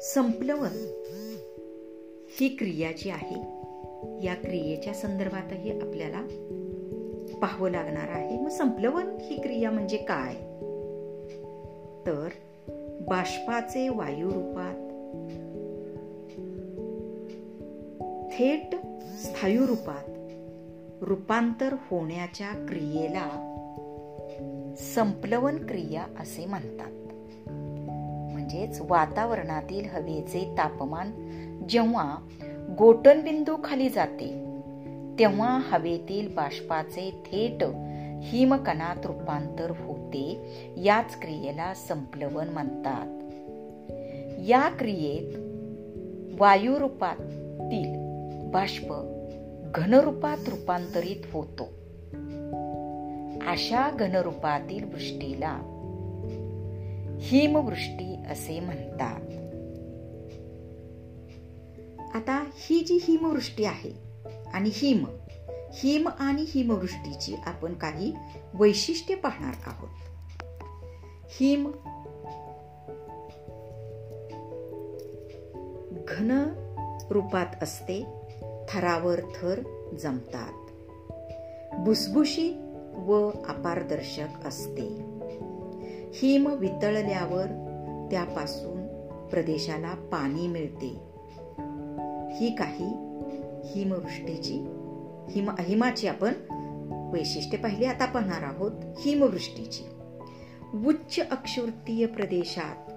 संपलवन 0.00 1.00
ही 2.40 2.48
क्रिया 2.48 2.92
जी 2.92 3.10
आहे 3.10 3.40
या 4.26 4.34
क्रियेच्या 4.34 4.94
संदर्भातही 4.94 5.80
आपल्याला 5.80 6.26
पाहावं 7.34 7.70
लागणार 7.70 8.08
आहे. 8.08 8.40
मग 8.40 8.48
संपलवन 8.48 9.16
ही 9.20 9.40
क्रिया 9.40 9.70
म्हणजे 9.70 9.96
काय? 9.96 10.34
तर 12.06 12.28
बाष्पाचे 13.08 13.88
वायुरूपात 13.88 14.90
थेट 18.38 18.76
स्थायुरूपात 19.18 20.10
रूपांतर 21.02 21.72
होण्याच्या 21.72 22.66
क्रियेला 22.68 23.50
संप्लवन 24.94 25.66
क्रिया 25.66 26.02
असे 26.20 26.46
म्हणतात. 26.46 26.90
म्हणजेच 28.32 28.80
वातावरणातील 28.80 29.84
हवेचे 29.90 30.54
तापमान 30.58 31.10
जेव्हा 31.68 32.16
गोटनबिंदू 32.78 33.56
खाली 33.64 33.88
जाते 33.88 34.43
तेव्हा 35.18 35.58
हवेतील 35.64 36.34
बाष्पाचे 36.34 37.10
थेट 37.26 37.64
हिमकणात 38.22 39.06
रूपांतर 39.06 39.70
होते. 39.70 40.38
याच 40.84 41.20
क्रियेला 41.20 41.74
संप्लवन 41.74 42.48
म्हणतात. 42.48 43.06
या 44.48 44.68
क्रियेत 44.68 45.36
वायुरूपातील 46.40 47.94
बाष्प 48.50 48.94
घनरूपात 49.74 50.48
रूपांतरित 50.48 51.32
होतो. 51.32 51.62
अशा 53.46 53.90
घनरूपातील 53.90 54.84
वृष्टीला 54.84 55.58
हिमवृष्टी 57.20 58.16
असे 58.30 58.60
म्हणतात. 58.60 59.20
आता 62.16 62.44
ही 62.54 62.80
जी 62.80 62.98
हिमवृष्टी 63.02 63.64
आहे 63.64 64.03
आणि 64.54 64.70
हिम. 64.72 65.04
हिम 65.72 66.08
आणि 66.18 66.44
हिमवृष्टीची 66.48 67.34
आपण 67.34 67.74
काही 67.74 68.14
वैशिष्ट्ये 68.54 69.16
पाहणार 69.16 69.54
आहोत. 69.66 69.88
हिम 71.40 71.70
घन 76.08 76.30
रूपात 77.10 77.46
असते 77.62 78.04
थरावर 78.68 79.20
थर 79.20 79.60
जमतात. 80.00 80.52
भुसभुशीत 81.78 82.54
व 82.98 83.28
अपारदर्शक 83.28 84.46
असते. 84.46 84.88
हिम 86.14 86.46
वितळल्यावर 86.46 87.46
त्यापासून 88.10 88.86
प्रदेशाला 89.30 89.94
पाणी 89.94 90.48
मिळते. 90.48 91.00
ही 92.34 92.54
काही 92.54 93.03
हिमवृष्टीची 93.66 94.54
हिम 95.30 95.50
हिमाची 95.60 96.08
आपण 96.08 96.32
वैशिष्ट्ये 97.12 97.58
पाहिली. 97.58 97.84
आता 97.84 98.06
पाहणार 98.06 98.42
आहोत 98.42 98.72
हिमवृष्टीची. 98.98 99.84
उच्च 100.86 101.20
अक्षवृत्तीय 101.30 102.06
प्रदेशात 102.06 102.90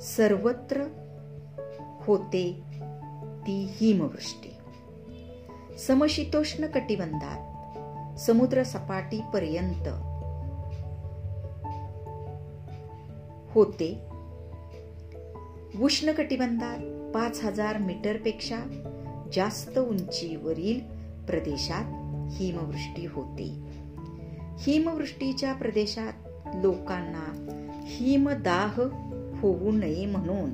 सर्वत्र 0.00 0.84
होते 2.00 2.62
ती 3.46 3.68
हिमवृष्टी. 3.70 4.52
समशीतोष्ण 5.78 6.66
कटिबंधात 6.66 7.56
समुद्र 8.18 8.62
सपाटीपर्यंत 8.62 9.88
होते. 13.52 14.06
उष्ण 15.80 16.12
कटिबंधात 16.12 16.78
पाच 17.14 17.44
हजार 17.44 17.78
मीटरपेक्षा 17.78 18.60
जास्त 19.32 19.78
उंचीवरील 19.78 20.80
प्रदेशात 21.26 21.84
हिमवृष्टी 22.32 23.06
होते. 23.06 23.52
हिमवृष्टीच्या 24.58 25.52
प्रदेशात 25.52 26.12
लोकांना 26.54 27.56
हिमदाह 27.82 28.80
होऊ 29.40 29.72
नये 29.72 30.06
म्हणून 30.06 30.50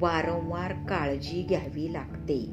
वारंवार 0.00 0.72
काळजी 0.72 1.42
घ्यावी 1.42 1.92
लागते. 1.92 2.46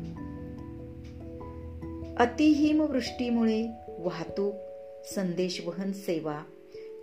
अतिहिमवृष्टीमुळे 2.18 3.68
वाहतूक 4.00 4.56
संदेशवहन 5.16 5.92
सेवा 5.92 6.44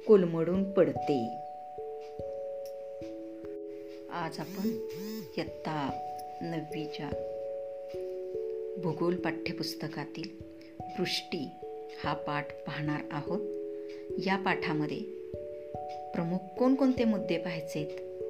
कोलमडून 0.06 0.72
पडते. 0.72 1.28
आज 4.12 4.40
आपण 4.40 4.68
इयत्ता 5.36 6.02
नववीच्या 6.42 7.08
भूगोल 8.82 9.16
पाठ्यपुस्तकातील 9.16 10.28
वृष्टी 10.98 11.50
हा 12.04 12.14
पाठ 12.14 12.46
पाहणार 12.52 13.00
आहोत. 13.10 13.40
या 14.26 14.36
पाठामध्ये 14.36 14.98
प्रमुख 16.14 16.38
कोणकोणते 16.58 17.04
मुद्दे 17.04 17.38
पाहायचेत 17.38 17.86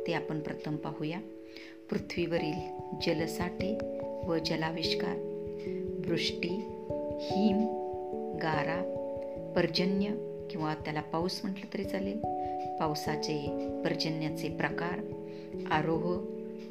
ते 0.06 0.12
आपण 0.12 0.40
प्रथम 0.40 0.76
पाहूया. 0.76 1.20
पृथ्वीवरील 1.90 2.70
जलसाठे 3.06 3.78
व 4.26 4.36
जलाविष्कार 4.38 5.16
वृष्टी 6.08 6.48
हिम 7.20 7.58
गारा 8.42 8.92
पर्जन्य 9.56 10.06
किंवा 10.50 10.74
त्याला 10.74 11.00
पाऊस 11.00 11.40
म्हटलं 11.44 11.74
तरी 11.74 11.84
चालेल. 11.84 12.18
पावसाचे 12.80 13.46
पर्जन्याचे 13.84 14.48
प्रकार 14.48 15.00
आरोह 15.70 16.24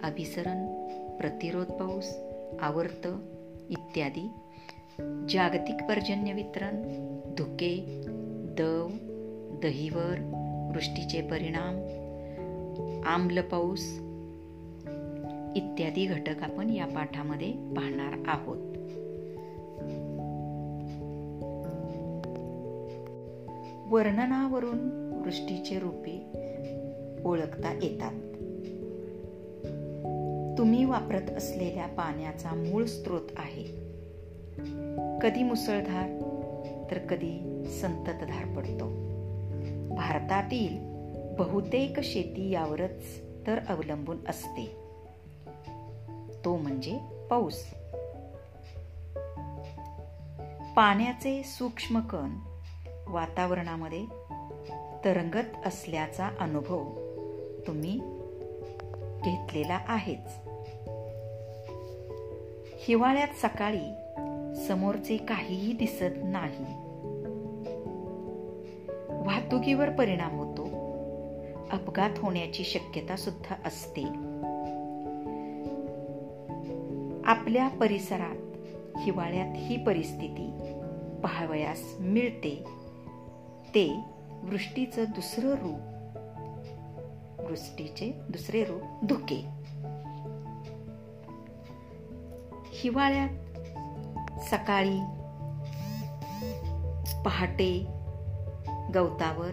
अभिसरण 0.04 0.75
प्रतिरोध 1.18 1.72
पाऊस 1.72 2.18
आवर्त 2.62 3.08
इत्यादी 3.70 4.30
जागतिक 5.30 5.76
पर्जन्य 5.90 6.34
वितरण 6.34 6.82
धुके 7.38 8.02
दव 8.58 8.88
दहीवर 9.62 10.32
वृष्टीचे 10.76 11.22
परिणाम 11.22 11.76
आम्ल 13.06 13.42
पाऊस 13.42 14.00
इत्यादी 15.56 16.06
घटक 16.06 16.44
आपण 16.44 16.70
या 16.70 16.86
पाठामध्ये 16.86 17.52
पाहणार 17.52 18.14
आहोत. 18.28 18.76
वर्णनावरून 23.94 25.12
वृष्टीचे 25.26 25.80
रूपे 25.80 26.26
ओळखता 27.26 27.74
येतात. 27.84 28.35
तुम्ही 30.58 30.86
वापरत 30.86 31.30
असलेल्या 31.30 31.88
पाण्याचा 31.88 32.50
मूळ 32.50 32.86
स्रोत 32.86 33.30
आहे. 33.38 33.64
कधी 35.22 35.44
मुसळधार 35.44 36.10
तर 36.92 36.98
कधी 36.98 37.64
संततधार 37.82 38.56
पडतो. 38.56 38.86
भारतातील 39.96 40.78
बहुतेक 41.36 42.00
शेती 42.00 42.50
यावरच 42.50 43.04
तर 43.48 43.60
अवलंबून 43.70 44.18
असते. 44.30 44.76
तो 46.46 46.58
म्हणजे 46.58 47.00
पाऊस. 47.30 47.64
पाण्याचे 50.76 51.44
सूक्ष्म 51.44 52.00
कण 52.00 52.30
वातावरणामध्ये 53.08 54.06
तरंगत 55.06 55.68
असल्याचा 55.68 56.30
अनुभव 56.40 56.84
तुम्ही 57.68 58.00
घेतलेला 59.24 59.80
आहेच. 59.88 60.45
हिवाळ्यात 62.88 63.28
सकाळी 63.42 63.94
समोरचे 64.68 65.18
काहीही 65.18 65.74
दिसत 65.74 66.24
नाही. 66.24 66.66
वाहतुकीवर 69.10 69.90
परिणाम 69.90 70.40
होतो. 70.40 70.64
अपघात 71.72 72.10
होण्याची 72.18 72.64
शक्यता 72.64 73.16
सुद्धा 73.16 73.56
असते. 73.66 74.04
आपल्या 77.26 77.68
परिसरात 77.68 78.36
हिवाळ्यात 78.98 79.56
ही 79.56 79.84
परिस्थिती 79.84 80.52
पाहावयास 81.24 81.96
मिळते. 82.00 82.64
ते 83.76 83.96
वृष्टीचं 84.44 85.04
दुसरं 85.04 85.52
रूप 85.52 85.80
वृष्टीचे 87.50 88.14
दुसरे 88.30 88.64
रूप 88.64 89.06
धुके. 89.06 89.55
हिवाळ्यात 92.76 93.30
सकाळी 94.44 95.00
पहाटे 97.26 97.88
गवतावर 98.96 99.52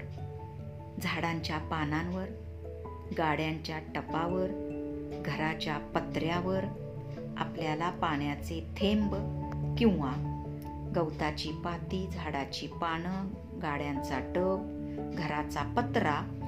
झाडांच्या 1.02 1.58
पानांवर 1.58 2.24
गाड्यांच्या 3.18 3.78
टपावर 3.78 4.46
घराच्या 5.26 5.78
पत्र्यावर 5.78 6.64
आपल्याला 7.38 7.90
पाण्याचे 7.90 8.66
थेंब 8.76 9.14
किंवा 9.78 10.12
गवताची 10.96 11.50
पाती 11.64 12.08
झाडाची 12.12 12.66
पानं 12.66 13.28
गाड्यांचा 13.62 14.18
टप 14.18 14.58
घराचा 15.18 15.62
पत्रा 15.76 16.38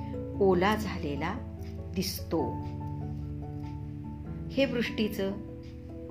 ओला 0.41 0.77
झालेला 0.77 1.35
दिसतो. 1.95 2.51
हे 4.51 4.65
वृष्टीचं 4.65 5.33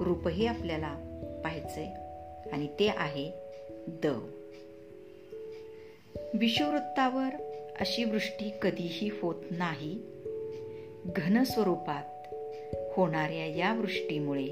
रूपही 0.03 0.45
आपल्याला 0.45 0.95
पाहायचंय. 1.43 1.87
आणि 2.51 2.67
ते 2.67 2.87
आहे 2.87 3.31
द. 3.87 4.07
विषुववृत्तावर 6.33 7.53
अशी 7.79 8.03
वृष्टी 8.03 8.51
कधीही 8.61 9.09
होत 9.21 9.35
नाही. 9.51 9.99
घन 11.05 11.43
स्वरूपात 11.43 12.35
होणाऱ्या 12.95 13.45
या 13.45 13.73
वृष्टीमुळे 13.73 14.47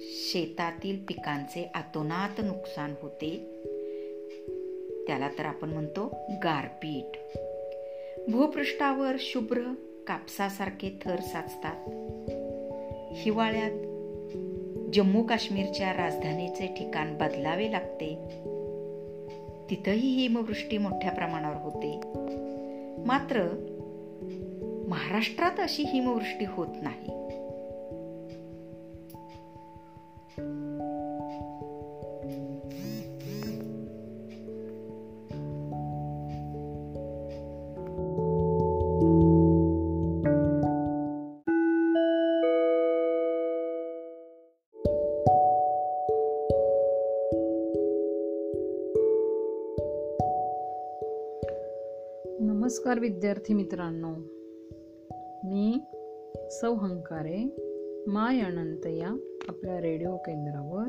शेतातील 0.00 1.04
पिकांचे 1.08 1.70
आतोनात 1.74 2.40
नुकसान 2.44 2.94
होते. 3.02 3.30
त्याला 5.06 5.28
तर 5.38 5.44
आपण 5.44 5.70
म्हणतो 5.70 6.16
गारपीट. 6.30 7.18
भूपृष्ठावर 8.30 9.16
शुभ्र 9.18 9.74
कापसासारखे 10.06 10.98
थर 11.04 11.20
साचतात. 11.20 11.88
हिवाळ्यात 13.12 13.89
जम्मू 14.92 15.22
काश्मीरच्या 15.22 15.92
राजधानीचे 15.92 16.66
ठिकाण 16.66 17.18
बदलावे 17.18 17.72
लागते. 17.72 18.14
तिथंही 19.70 20.08
हिमवृष्टी 20.08 20.78
मोठ्या 20.78 21.12
प्रमाणावर 21.12 21.56
होते. 21.56 22.00
मात्र 23.06 23.42
महाराष्ट्रात 24.88 25.60
अशी 25.60 25.82
हिमवृष्टी 25.82 26.44
होत 26.48 26.68
नाही. 26.82 27.19
नमस्कार 53.00 53.16
विद्यार्थी 53.16 53.54
मित्रांनो 53.54 54.08
मी 55.44 55.78
सौहंकारे 56.50 57.56
माय 58.06 58.40
अनंत 58.40 58.86
या 58.86 59.18
आपल्या 59.48 59.80
रेडिओ 59.80 60.16
केंद्रावर 60.16 60.84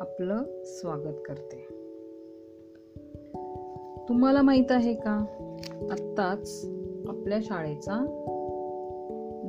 आपलं 0.00 0.42
स्वागत 0.64 1.14
करते. 1.26 1.66
तुम्हाला 4.08 4.42
माहीत 4.42 4.72
आहे 4.72 4.94
का? 4.94 5.24
आत्ताच 5.90 6.66
आपल्या 7.08 7.38
शाळेचा 7.42 8.04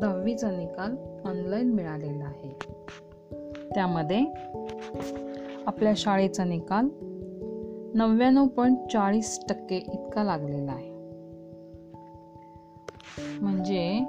दहावीचा 0.01 0.51
निकाल 0.51 0.95
ऑनलाईन 1.27 1.73
मिळालेला 1.73 2.23
आहे. 2.23 2.53
त्यामध्ये 3.75 4.25
आपल्या 5.65 5.93
शाळेचा 5.95 6.43
निकाल 6.43 6.85
नव्याण्णव 7.97 8.47
पॉईंट 8.47 8.77
चाळीस 8.91 9.39
टक्के 9.49 9.75
इतका 9.75 10.23
लागलेला 10.23 10.71
आहे. 10.71 10.96
म्हणजे 13.41 14.03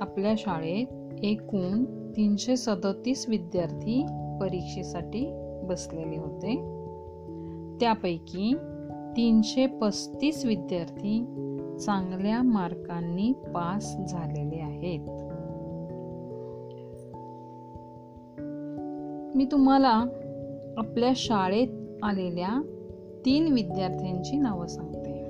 आपल्या 0.00 0.34
शाळेत 0.38 0.86
एकूण 1.22 1.84
तीनशे 2.16 2.56
सदतीस 2.56 3.28
विद्यार्थी 3.28 4.06
परीक्षेसाठी 4.40 5.30
बसलेले 5.62 6.16
होते. 6.16 6.54
त्यापैकी 7.80 8.54
तीनशे 9.16 9.66
पस्तीस 9.66 10.44
विद्यार्थी 10.44 11.24
चांगल्या 11.80 12.42
मार्कांनी 12.42 13.32
पास 13.32 13.96
झालेले 14.08 14.60
आहेत. 14.60 15.10
मी 19.36 19.44
तुम्हाला 19.44 20.04
आपल्या 20.76 21.12
शाळेत 21.16 21.68
आलेल्या 22.02 22.62
तीन 23.24 23.52
विद्यार्थ्यांची 23.52 24.36
नावं 24.36 24.66
सांगते. 24.66 25.24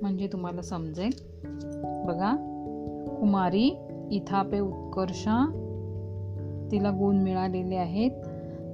म्हणजे 0.00 0.26
तुम्हाला 0.26 0.62
समजेल 0.62 1.34
बघा. 2.04 2.32
कुमारी 3.20 3.76
इथापे 4.10 4.60
उत्कर्षा 4.60 5.60
तिला 6.70 6.90
गुण 6.90 7.16
मिळालेले 7.16 7.74
आहेत. 7.74 8.10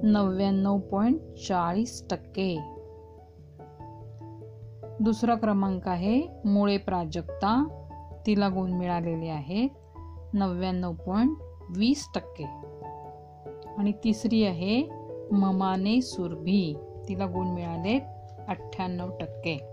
नव्याण्णव 0.03 0.77
पॉईंट 0.77 1.21
चाळीस 1.47 2.07
टक्के. 2.09 2.59
दुसरा 4.99 5.35
क्रमांक 5.35 5.87
आहे 5.87 6.21
मुळे 6.45 6.77
प्राजक्ता 6.77 7.67
तिला 8.25 8.47
गुण 8.47 8.71
मिळालेले 8.71 9.29
आहेत. 9.29 9.69
नव्याण्णव 10.33 10.93
पॉईंट 10.93 11.37
वीस 11.77 12.09
टक्के. 12.15 12.43
आणि 13.77 13.91
तिसरी 13.91 14.43
आहे 14.43 14.89
ममाने 15.31 16.01
सुरभी 16.01 16.75
तिला 17.09 17.25
गुण 17.25 17.47
मिळालेत 17.47 18.01
अठ्ठ्याण्णव 18.47 19.09
टक्के. 19.19 19.67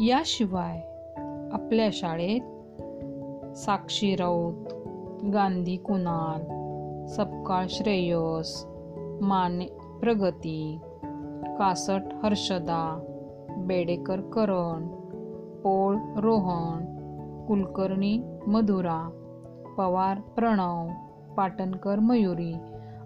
याशिवाय 0.00 0.87
आपल्या 1.52 1.88
शाळेत. 1.92 2.40
साक्षी 3.56 4.16
राऊत 4.16 4.66
गांधी 5.32 5.76
कुणाल 5.76 6.42
सपकाळ 7.06 7.66
श्रेयस 7.68 8.66
माने 9.20 9.66
प्रगती 10.00 10.78
कासट 11.58 12.00
हर्षदा 12.22 13.00
बेडेकर 13.56 14.20
करण 14.20 14.86
पोळ 15.60 15.96
रोहन 16.16 16.98
कुलकर्णी 17.48 18.18
मधुरा 18.46 19.10
पवार 19.78 20.20
प्रणव 20.20 20.88
पाटणकर 21.34 21.98
मयुरी 21.98 22.54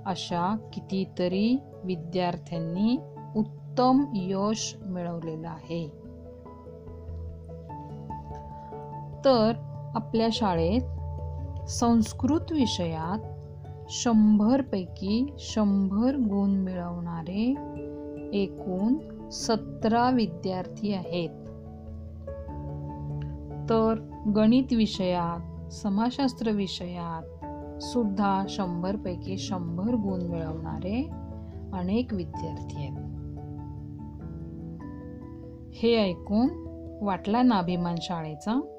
अशा 0.06 0.56
कितीतरी 0.72 1.58
विद्यार्थ्यांनी 1.84 2.98
उत्तम 3.36 4.04
यश 4.14 4.76
मिळवलेलं 4.86 5.48
आहे. 5.48 6.01
तर 9.24 9.52
आपल्या 9.94 10.28
शाळेत 10.32 10.82
संस्कृत 11.68 12.52
विषयात 12.52 13.18
शंभरपैकी 13.88 15.34
शंभर 15.38 16.16
गुण 16.16 16.50
मिळवणारे 16.50 17.54
एकूण 18.32 18.94
सतरा 19.30 20.10
विद्यार्थी 20.10 20.94
आहेत. 20.94 21.28
तर 23.70 23.94
गणित 24.36 24.72
विषयात 24.72 25.72
समाजशास्त्र 25.72 26.50
विषयात 26.50 27.44
सुद्धा 27.82 28.44
शंभरपैकी 28.48 29.38
शंभर 29.38 29.94
गुण 29.94 30.20
मिळवणारे 30.22 31.10
अनेक 31.72 32.14
विद्यार्थी 32.14 32.76
आहेत. 32.76 32.98
हे 35.74 35.96
ऐकून 35.96 36.48
वाटला 37.02 37.42
ना 37.42 37.58
अभिमान 37.58 37.94
शाळेचा? 38.02 38.71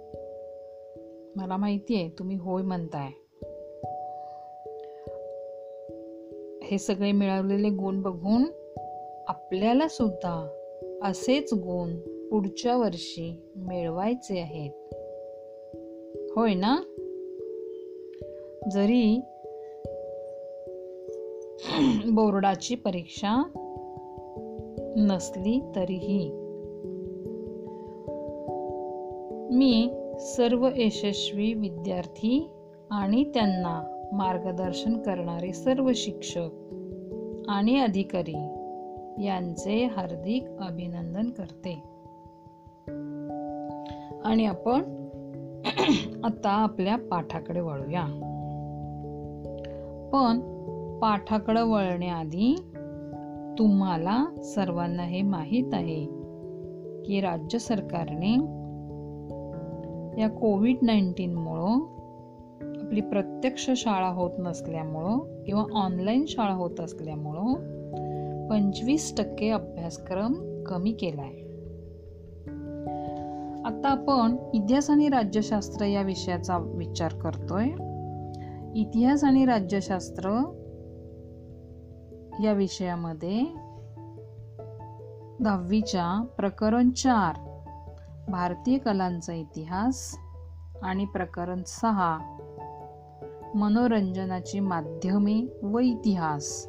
मला 1.35 1.57
माहिती 1.57 1.95
आहे 1.95 2.09
तुम्ही 2.09 2.35
होय 2.35 2.61
म्हणताय. 2.61 3.09
हे 6.63 6.77
सगळे 6.77 7.11
मिळवलेले 7.11 7.69
गुण 7.69 8.01
बघून 8.01 8.43
आपल्याला 9.27 9.87
सुद्धा 9.87 10.47
असेच 11.03 11.53
गुण 11.53 11.95
पुढच्या 12.29 12.77
वर्षी 12.77 13.41
मिळवायचे 13.55 14.39
आहेत. 14.39 14.71
होय 16.35 16.53
ना? 16.53 16.77
जरी 18.71 19.21
बोर्डाची 22.11 22.75
परीक्षा 22.75 23.43
नसली 24.97 25.61
तरीही 25.75 26.31
मी 29.55 30.02
सर्व 30.23 30.69
यशस्वी 30.75 31.53
विद्यार्थी 31.53 32.49
आणि 32.91 33.23
त्यांना 33.23 34.07
मार्गदर्शन 34.13 34.97
करणारे 34.97 35.53
सर्व 35.53 35.91
शिक्षक 35.95 36.49
आणि 37.47 37.79
अधिकारी 37.79 38.35
यांचे 39.25 39.85
हार्दिक 39.85 40.43
अभिनंदन 40.59 41.29
करते. 41.29 41.83
आणि 44.25 44.45
आपण 44.45 44.81
आता 46.23 46.49
आपल्या 46.49 46.97
पाठाकडे 46.97 47.59
वळूया. 47.59 48.05
पण 50.13 50.39
पाठाकडे 50.99 51.61
वळण्याआधी 51.61 52.55
तुम्हाला 53.59 54.25
सर्वांना 54.43 55.03
हे 55.03 55.21
माहीत 55.21 55.73
आहे 55.73 56.05
की 57.05 57.21
राज्य 57.21 57.59
सरकारने 57.59 58.62
या 60.17 60.29
कोविड 60.29 60.77
नाईन्टीनमुळं 60.81 61.93
आपली 62.85 63.01
प्रत्यक्ष 63.01 63.69
शाळा 63.75 64.07
होत 64.07 64.31
नसल्यामुळं 64.39 65.43
किंवा 65.43 65.63
ऑनलाईन 65.73 66.25
शाळा 66.27 66.53
होत 66.53 66.79
असल्यामुळं 66.79 67.53
पंचवीस 68.49 69.17
टक्के 69.17 69.49
अभ्यासक्रम 69.49 70.63
कमी 70.63 70.91
केला 70.91 71.21
आहे 71.21 71.43
आता 73.65 73.89
आपण 73.89 74.35
इतिहास 74.53 74.89
आणि 74.89 75.09
राज्यशास्त्र 75.09 75.85
या 75.85 76.01
विषयाचा 76.01 76.57
विचार 76.57 77.13
करतोय. 77.13 77.65
इतिहास 78.79 79.23
आणि 79.23 79.45
राज्यशास्त्र 79.45 80.29
या 82.43 82.53
विषयामध्ये 82.53 83.41
दहावीच्या 85.39 86.25
प्रकरण 86.37 86.89
चार 86.89 87.52
भारतीय 88.27 88.77
कलांचा 88.77 89.33
इतिहास 89.33 90.17
आणि 90.83 91.05
प्रकरण 91.05 91.61
सहा 91.67 92.19
मनोरंजनाची 93.55 94.59
माध्यमे 94.59 95.59
व 95.63 95.79
इतिहास. 95.79 96.67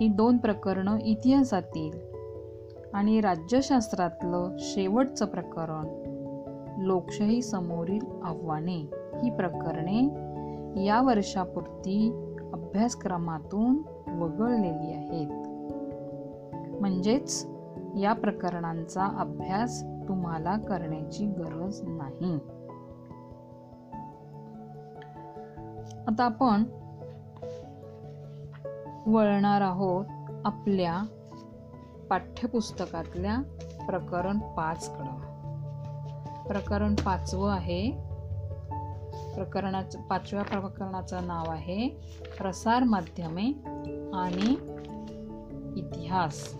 ही 0.00 0.08
दोन 0.08 0.36
प्रकरणं 0.36 0.98
इतिहासातील 0.98 1.98
आणि 2.94 3.20
राज्यशास्त्रातलं 3.20 4.56
शेवटचं 4.58 5.26
प्रकरण 5.26 6.08
लोकशाही 6.82 7.42
समोरील 7.42 8.06
आव्हाने. 8.24 8.90
ही 9.22 9.30
प्रकरणे 9.30 10.00
या 10.84 11.02
वर्षापुरती 11.02 12.10
अभ्यासक्रमातून 12.52 13.82
वगळलेली 14.22 14.92
आहेत. 14.92 15.48
म्हणजेच 16.80 17.46
या 17.98 18.12
प्रकरणांचा 18.12 19.04
अभ्यास 19.04 19.82
तुम्हाला 20.08 20.56
करण्याची 20.56 21.26
गरज 21.26 21.80
नाही. 21.84 22.34
आता 26.08 26.24
आपण 26.24 26.64
वळणार 29.06 29.60
आहोत 29.60 30.04
आपल्या 30.44 31.02
पाठ्यपुस्तकातल्या 32.10 33.36
प्रकरण 33.86 34.38
पाच 34.38 34.98
कडं 34.98 35.28
प्रकरण 36.42 36.94
पाचवं 36.94 37.52
आहे. 37.52 37.90
प्रकरणाचं 39.34 40.02
पाचव्या 40.02 40.44
प्रकरणाचं 40.44 41.26
नाव 41.26 41.50
आहे 41.50 41.88
प्रसार 42.38 42.82
माध्यमे 42.82 43.46
आणि 44.14 44.56
इतिहास. 45.80 46.54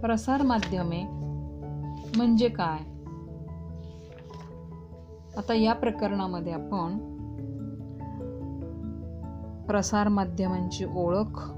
प्रसार 0.00 0.42
माध्यमे 0.42 1.02
म्हणजे 2.16 2.48
काय? 2.48 2.78
आता 5.36 5.54
या 5.54 5.72
प्रकरणामध्ये 5.72 6.52
आपण 6.52 6.98
प्रसार 9.66 10.08
माध्यमांची 10.08 10.84
ओळख 10.84 11.50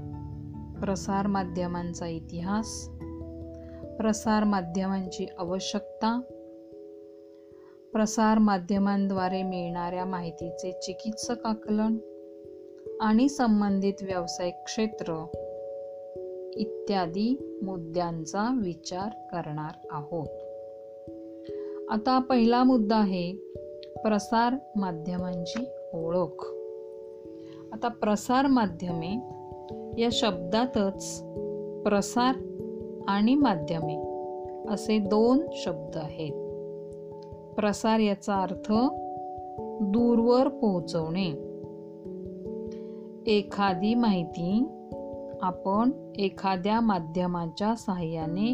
प्रसार 0.79 1.27
माध्यमांचा 1.27 2.07
इतिहास 2.07 2.89
प्रसार 3.97 4.43
माध्यमांची 4.43 5.27
आवश्यकता 5.37 6.21
प्रसार 7.93 8.37
माध्यमांद्वारे 8.37 9.43
मिळणाऱ्या 9.43 10.05
माहितीचे 10.05 10.71
चिकित्सक 10.71 11.45
आकलन 11.45 11.97
आणि 13.01 13.29
संबंधित 13.29 14.03
व्यावसायिक 14.03 14.55
क्षेत्र 14.65 15.25
इत्यादी 16.57 17.59
मुद्द्यांचा 17.63 18.59
विचार 18.63 19.09
करणार 19.09 19.87
आहोत. 19.91 20.27
आता 21.89 22.19
पहिला 22.19 22.63
मुद्दा 22.63 22.95
आहे 22.95 23.33
प्रसार 24.03 24.53
माध्यमांची 24.75 25.65
ओळख. 25.93 26.45
आता 27.73 27.87
प्रसार 27.87 28.47
माध्यमे 28.47 29.15
या 30.01 30.09
शब्दातच 30.11 31.23
प्रसार 31.83 32.35
आणि 33.07 33.35
माध्यमे 33.35 34.13
असे 34.73 34.99
दोन 34.99 35.39
शब्द 35.53 35.97
आहेत. 35.97 36.33
प्रसार 37.55 37.99
याचा 37.99 38.35
अर्थ 38.35 38.73
दूरवर 39.81 40.47
पोहोचवणे. 40.47 41.31
एखादी 43.27 43.95
माहिती 43.95 44.63
आपण 45.41 45.91
एखाद्या 46.19 46.79
माध्यमाच्या 46.79 47.75
सहाय्याने 47.75 48.53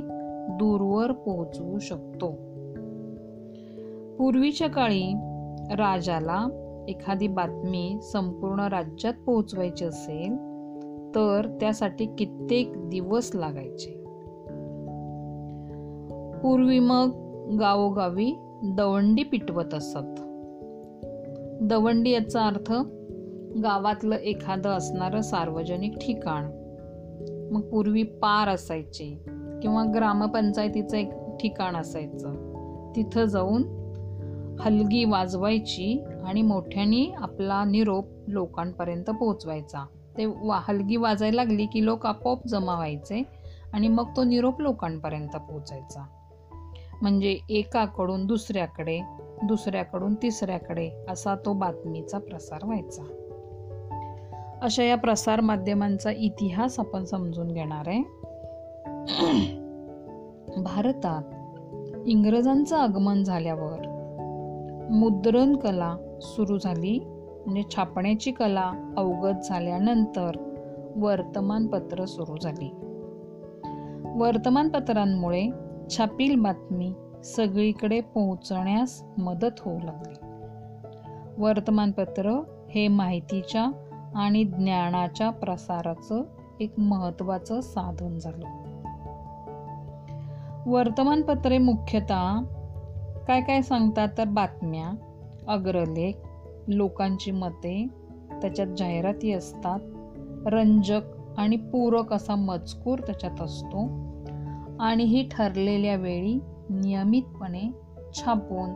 दूरवर 0.49 1.11
पोहोचवू 1.11 1.79
शकतो. 1.79 2.31
पूर्वीच्या 4.17 4.69
काळी 4.69 5.13
राजाला 5.71 6.65
एखादी 6.87 7.27
बातमी 7.27 7.99
संपूर्ण 8.01 8.59
राज्यात 8.59 9.13
पोहोचवायची 9.25 9.85
असेल 9.85 10.35
तर 11.15 11.57
त्यासाठी 11.59 12.05
कित्येक 12.05 12.89
दिवस 12.89 13.31
लागायचे. 13.35 13.91
पूर्वी 16.41 16.79
मग 16.79 17.07
गावोगावी 17.59 18.33
दवंडी 18.63 19.23
पिटवत 19.23 19.73
असत. 19.73 20.19
दवंडी 21.61 22.09
याचा 22.09 22.41
अर्थ 22.41 22.71
गावातलं 23.63 24.15
एखादं 24.15 24.69
असणारं 24.69 25.21
सार्वजनिक 25.21 25.97
ठिकाण. 25.97 26.58
मग 27.51 27.61
पूर्वी 27.61 28.03
पार 28.03 28.49
असायचे 28.49 29.23
किंवा 29.61 29.83
ग्रामपंचायतीचं 29.93 30.97
एक 30.97 31.09
ठिकाण 31.39 31.75
असायचं. 31.75 32.49
तिथं 32.95 33.25
जाऊन 33.25 33.79
हलगी 34.59 35.05
वाजवायची 35.05 36.03
आणि 36.25 36.41
मोठ्याने 36.41 37.13
आपला 37.17 37.63
निरोप 37.63 38.05
लोकांपर्यंत 38.27 39.09
पोहोचवायचा. 39.09 39.85
ते 40.17 40.25
वा 40.25 40.59
हलगी 40.63 40.95
वाजायला 40.95 41.43
लागली 41.43 41.65
की 41.65 41.85
लोक 41.85 42.05
आपोआप 42.05 42.47
जमा 42.47 42.73
व्हायचे 42.73 43.23
आणि 43.73 43.87
मग 43.87 44.05
तो 44.17 44.23
निरोप 44.23 44.61
लोकांपर्यंत 44.61 45.35
पोहोचायचा. 45.35 46.05
म्हणजे 47.01 47.39
एकाकडून 47.49 48.25
दुसऱ्याकडे 48.25 49.01
दुसऱ्याकडून 49.43 50.15
तिसऱ्याकडे 50.15 50.89
असा 51.09 51.35
तो 51.35 51.53
बातमीचा 51.53 52.17
प्रसार 52.17 52.59
व्हायचा. 52.63 53.18
अशा 54.61 54.83
या 54.83 54.97
प्रसार 54.97 55.41
माध्यमांचा 55.41 56.11
इतिहास 56.11 56.79
आपण 56.79 57.03
समजून 57.03 57.47
घेणार 57.47 57.87
आहे. 57.87 58.01
भारतात 60.61 61.23
इंग्रजांचं 62.05 62.77
आगमन 62.77 63.23
झाल्यावर 63.23 63.87
मुद्रण 64.91 65.55
कला 65.55 65.97
सुरू 66.21 66.57
झाली 66.57 66.99
म्हणजे 67.45 67.63
छापण्याची 67.75 68.31
कला 68.31 68.93
अवगत 68.97 69.39
झाल्यानंतर 69.45 70.31
वर्तमानपत्र 70.95 72.05
सुरू 72.05 72.37
झाली. 72.37 72.69
वर्तमानपत्रांमुळे 74.19 75.49
छापील 75.97 76.41
बातमी 76.41 76.93
सगळीकडे 77.23 78.01
पोहोचण्यास 78.01 79.03
मदत 79.17 79.59
होऊ 79.59 79.79
लागली. 79.83 80.15
वर्तमानपत्र 81.37 82.41
हे 82.69 82.87
माहितीच्या 82.87 83.71
आणि 84.15 84.43
ज्ञानाच्या 84.43 85.29
प्रसाराचं 85.29 86.23
एक 86.59 86.79
महत्त्वाचं 86.79 87.61
साधन 87.61 88.17
झालं. 88.17 88.45
वर्तमानपत्रे 90.65 91.57
मुख्यतः 91.57 92.41
काय 93.27 93.41
काय 93.41 93.61
सांगतात 93.61 94.07
तर 94.17 94.25
बातम्या 94.25 94.91
अग्रलेख 95.47 96.13
लोकांची 96.67 97.31
मते 97.31 97.87
त्याच्यात 98.41 98.67
जाहिराती 98.67 99.33
असतात 99.33 99.79
रंजक 100.45 101.01
आणि 101.37 101.55
पूरक 101.55 102.13
असा 102.13 102.35
मजकूर 102.35 102.99
त्याच्यात 102.99 103.41
असतो 103.41 103.81
आणि 104.79 105.03
ही 105.03 105.29
ठरलेल्या 105.31 105.95
वेळी 105.95 106.39
नियमितपणे 106.69 107.71
छापून 108.13 108.69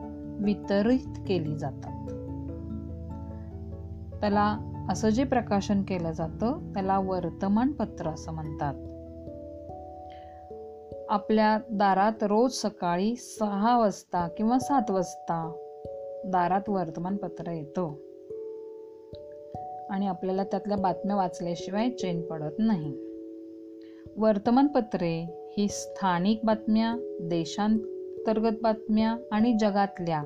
वितरित 0.43 1.21
केली 1.27 1.57
जातात. 1.57 2.07
त्याला 4.19 4.57
असं 4.89 5.09
जे 5.09 5.23
प्रकाशन 5.23 5.81
केलं 5.81 6.11
जातं 6.11 6.73
त्याला 6.73 6.99
वर्तमानपत्र 6.99 8.07
असं 8.07 8.31
म्हणतात. 8.31 8.73
आपल्या 11.09 11.59
दारात 11.71 12.23
रोज 12.23 12.51
सकाळी 12.51 13.15
सहा 13.15 13.77
वाजता 13.77 14.27
किंवा 14.27 14.59
सात 14.59 14.91
वाजता 14.91 15.51
दारात 16.25 16.69
वर्तमानपत्र 16.69 17.51
येतं. 17.51 17.93
आणि 19.89 20.07
आपल्याला 20.07 20.43
त्यातल्या 20.43 20.77
बातम्या 20.77 21.15
वाचल्याशिवाय 21.15 21.89
चैन 21.89 22.21
पडत 22.21 22.55
नाही. 22.59 22.93
वर्तमानपत्रे 24.17 25.47
ही 25.57 25.67
स्थानिक 25.67 26.39
बातम्या 26.43 27.17
देशांतर्गत 27.21 28.57
बातम्या 28.61 29.17
आणि 29.31 29.53
जगातल्या 29.59 30.23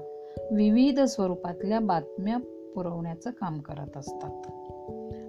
विविध 0.51 0.99
स्वरूपातल्या 0.99 1.79
बातम्या 1.79 2.37
पुरवण्याचं 2.75 3.29
काम 3.29 3.59
करत 3.59 3.97
असतात. 3.97 4.51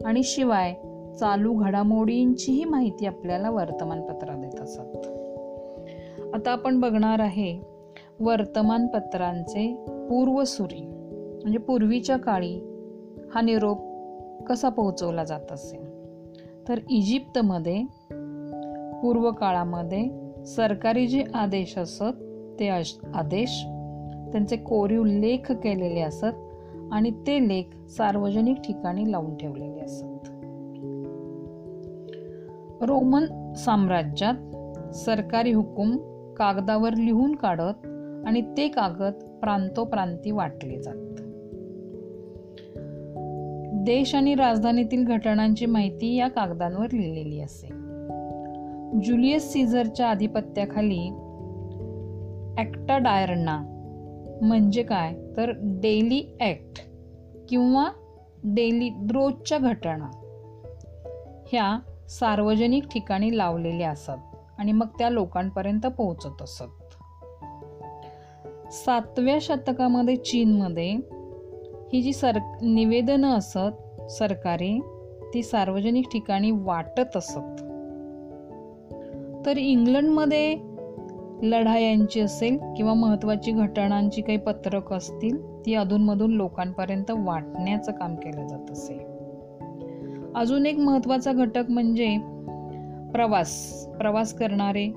आणि 0.05 0.23
शिवाय 0.23 0.75
चालू 1.21 1.55
घडामोडींचीही 1.55 2.65
माहिती 2.65 3.07
आपल्याला 3.07 3.51
वर्तमानपत्रात 3.51 4.37
देत 4.39 4.61
असत. 4.61 4.97
आता 6.35 6.51
आपण 6.51 6.81
बघणार 6.81 7.21
आहे 7.21 7.61
वर्तमानपत्रांचे 8.21 9.75
पूर्वसुरी 9.87 10.87
म्हणजे 11.43 11.59
पूर्वीच्या 11.59 12.17
काळी 12.17 12.61
हा 13.35 13.41
निरोप 13.41 13.79
कसा 14.49 14.69
पोहोचवला 14.69 15.25
जात 15.25 15.53
असेल 15.53 15.87
तर 16.69 16.79
इजिप्तमध्ये 16.91 17.83
पूर्व 19.03 19.31
काळामध्ये 19.31 20.09
सरकारी 20.45 21.07
जे 21.07 21.25
आदेश 21.35 21.79
असत 21.79 22.23
ते 22.61 22.69
आदेश 23.15 23.63
त्यांचे 24.33 24.57
कोरीव 24.57 25.05
लेख 25.05 25.53
केलेले 25.53 26.01
असत 26.01 26.48
आणि 26.93 27.11
ते 27.11 27.49
लेख 27.49 27.87
सार्वजनिक 27.89 28.57
ठिकाणी 28.57 29.13
लावून 29.13 29.37
ठेवलेले 29.37 29.81
असत. 29.81 30.05
रोमन 32.83 33.53
साम्राज्यात 33.53 34.35
सरकारी 34.95 35.53
हुकूम 35.53 35.97
कागदावर 36.39 36.95
लिहून 36.95 37.35
काढत 37.35 37.87
आणि 38.27 38.41
ते 38.57 38.69
कागद 38.69 39.39
प्रांतोप्रांती 39.41 40.31
वाटले 40.31 40.83
जात. 40.83 40.95
देश 43.73 44.15
आणि 44.15 44.35
राजधानीतील 44.35 45.05
घटनांची 45.05 45.67
माहिती 45.67 46.17
या 46.17 46.29
कागदांवर 46.29 46.87
लिहिलेली 46.93 47.41
असे. 47.41 47.67
जुलियस 49.03 49.53
सीझरच्या 49.53 50.07
आधिपत्याखाली 50.07 51.09
ॲक्टा 52.59 52.99
डायरना 52.99 53.78
म्हणजे 54.43 54.83
काय? 54.83 55.15
तर 55.37 55.53
डेली 55.61 56.37
ॲक्ट 56.41 56.81
किंवा 57.49 57.89
डेली 58.45 58.89
रोजच्या 58.89 59.59
घटना 59.59 60.11
ह्या 61.53 61.79
सार्वजनिक 62.09 62.85
ठिकाणी 62.85 63.39
लावलेल्या 63.39 63.91
असत 63.91 64.37
आणि 64.59 64.73
मग 64.73 64.87
त्या 64.99 65.11
लोकांपर्यंत 65.11 65.87
पोहोचत 65.87 66.43
असत. 66.43 66.97
सातव्या 68.73 69.39
शतकामध्ये 69.41 70.17
चीनमध्ये 70.17 70.91
ही 71.93 72.03
जी 72.03 72.13
सर 72.13 72.39
निवेदनं 72.63 73.35
असत 73.35 74.11
सरकारी 74.11 74.81
ती 75.35 75.43
सार्वजनिक 75.43 76.09
ठिकाणी 76.13 76.51
वाटत 76.51 77.17
असत. 77.17 77.63
तर 79.47 79.57
इंग्लंडमध्ये 79.57 80.57
लढायांची 81.43 82.21
असेल 82.21 82.59
किंवा 82.77 82.95
महत्त्वाची 82.95 83.53
घटनांची 83.53 84.23
काही 84.23 84.39
पत्रक 84.39 84.93
असतील 84.93 85.67
ती 85.67 85.75
अधूनमधून 85.75 86.33
लोकांपर्यंत 86.33 87.11
वाटण्याचं 87.11 87.93
काम 87.93 88.15
केलं 88.15 88.47
जात 88.47 88.71
असे. 88.71 89.07
अजून 90.35 90.67
एक 90.67 90.79
महत्त्वाचा 90.79 91.33
घटक 91.33 91.65
म्हणजे 91.69 92.19
प्रवास 93.13 93.83
प्रवास 93.87 94.35
करणारे 94.35 94.91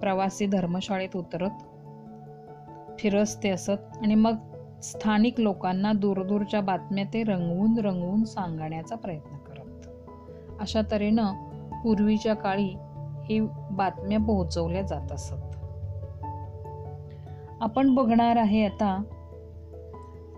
प्रवासी 0.00 0.46
धर्मशाळेत 0.46 1.16
उतरत 1.16 1.50
फिरस्ते 2.98 3.48
असत 3.48 3.98
आणि 4.02 4.14
मग 4.14 4.34
स्थानिक 4.82 5.40
लोकांना 5.40 5.92
दूरदूरच्या 5.92 6.60
बातम्या 6.60 7.04
ते 7.14 7.22
रंगवून 7.22 7.78
रंगवून 7.78 8.24
सांगण्याचा 8.24 8.96
प्रयत्न 8.96 9.36
करत. 9.36 9.86
अशा 10.60 10.80
तऱ्हेनं 10.90 11.26
पूर्वीच्या 11.84 12.34
काळी 12.34 12.74
ही 13.24 13.40
बातम्या 13.70 14.18
पोहोचवल्या 14.18 14.82
जात 14.82 15.12
असत. 15.12 15.51
आपण 17.62 17.94
बघणार 17.94 18.36
आहे 18.36 18.64
आता 18.64 19.02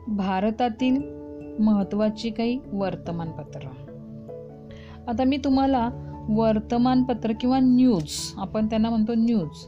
भारतातील 0.08 1.02
महत्त्वाची 1.58 2.30
काही 2.30 2.60
वर्तमानपत्र. 2.72 3.60
आता 5.08 5.24
मी 5.24 5.36
तुम्हाला 5.36 5.90
वर्तमानपत्र 6.28 7.32
किंवा 7.40 7.58
न्यूज 7.58 8.32
आपण 8.36 8.66
त्यांना 8.66 8.90
म्हणतो 8.90 9.14
न्यूज 9.14 9.66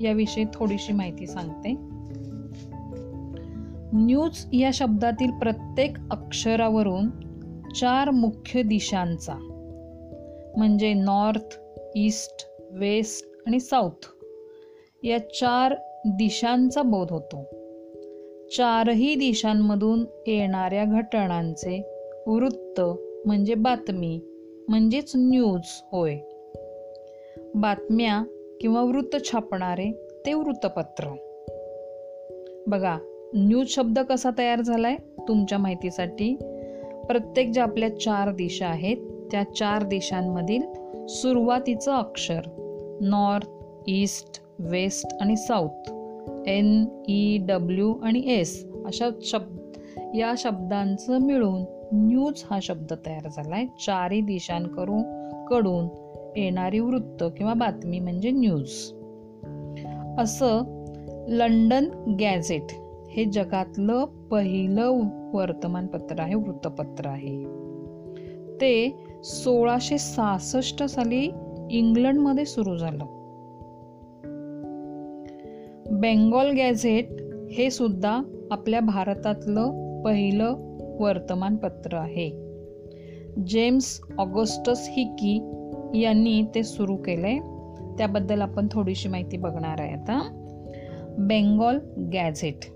याविषयी 0.00 0.44
थोडीशी 0.54 0.92
माहिती 0.92 1.26
सांगते. 1.26 1.76
न्यूज 3.92 4.46
या 4.52 4.70
शब्दातील 4.74 5.30
प्रत्येक 5.30 5.96
अक्षरावरून 6.10 7.10
चार 7.70 8.10
मुख्य 8.10 8.62
दिशांचा 8.62 9.34
म्हणजे 10.56 10.94
नॉर्थ 10.94 11.60
ईस्ट 11.96 12.48
वेस्ट 12.72 13.42
आणि 13.46 13.60
साऊथ 13.60 14.06
या 15.02 15.18
चार 15.18 15.74
दिशांचा 16.06 16.82
बोध 16.82 17.06
होतो. 17.10 17.42
चारही 18.56 19.14
दिशांमधून 19.14 20.04
येणाऱ्या 20.26 20.84
घटनांचे 20.84 21.82
वृत्त 22.26 22.80
म्हणजे 23.26 23.54
बातमी 23.54 24.20
म्हणजेच 24.68 25.12
न्यूज 25.16 25.60
होय. 25.64 26.16
बातम्या 27.54 28.24
किंवा 28.60 28.82
वृत्त 28.82 29.16
छापणारे 29.24 30.06
ते 30.26 30.34
वृत्तपत्र. 30.34 31.14
बघा 32.66 32.98
न्यूज 33.34 33.66
शब्द 33.68 33.98
कसा 33.98 34.30
तयार 34.38 34.60
झालाय? 34.60 34.96
तुमच्या 35.28 35.58
माहितीसाठी 35.58 36.36
प्रत्येक 37.06 37.50
ज्या 37.50 37.62
आपल्या 37.62 38.00
चार 38.00 38.34
दिशा 38.34 38.66
आहेत 38.66 38.96
त्या 39.32 39.42
चार 39.42 39.82
दिशांमधील 39.82 40.62
सुरुवातीचं 41.06 41.92
अक्षर 41.92 42.40
नॉर्थ 43.00 43.46
ईस्ट 43.86 44.43
वेस्ट 44.58 45.16
आणि 45.20 45.36
साऊथ 45.36 45.90
एन 46.48 46.84
ई 47.08 47.38
डब्ल्यू 47.38 47.94
आणि 48.02 48.22
एस 48.26 48.66
अशा 48.86 49.08
शब्द 49.22 49.58
या 50.14 50.34
शब्दांचं 50.38 51.18
मिळून 51.18 51.64
न्यूज 51.92 52.42
हा 52.50 52.58
शब्द 52.62 52.92
तयार 53.06 53.28
झाला 53.36 53.54
आहे 53.54 53.66
चारही 53.66 54.20
दिशांकडून 54.20 55.02
कडून 55.44 55.88
येणारी 56.36 56.78
वृत्त 56.78 57.24
किंवा 57.36 57.54
बातमी 57.54 57.98
म्हणजे 57.98 58.30
न्यूज. 58.30 58.70
असं 60.18 60.84
लंडन 61.28 62.14
गॅझेट 62.20 62.66
हे 63.10 63.24
जगातलं 63.24 64.04
पहिलं 64.04 65.00
वर्तमानपत्र 65.32 66.20
आहे 66.20 66.34
वृत्तपत्र 66.34 67.06
आहे. 67.06 67.44
ते 68.60 68.94
सोळाशे 69.24 69.98
सहासष्ट 69.98 70.82
साली 70.82 71.30
इंग्लंडमध्ये 71.70 72.44
सुरू 72.44 72.76
झालं. 72.76 73.23
बेंगॉल 75.90 76.50
गॅझेट 76.50 77.08
हे 77.52 77.70
सुद्धा 77.70 78.22
आपल्या 78.50 78.80
भारतातलं 78.80 80.02
पहिलं 80.04 80.54
वर्तमानपत्र 81.00 81.96
आहे. 81.96 82.30
जेम्स 83.46 84.00
ऑगस्टस 84.18 84.86
हिकी 84.90 85.36
यांनी 85.94 86.44
ते 86.54 86.62
सुरू 86.62 86.96
केले 86.96 87.38
त्याबद्दल 87.98 88.40
आपण 88.40 88.68
थोडीशी 88.72 89.08
माहिती 89.08 89.36
बघणार 89.36 89.80
आहे 89.80 89.92
आता. 89.92 90.40
बेंगॉल 91.18 91.78
गॅझेट 92.12 92.72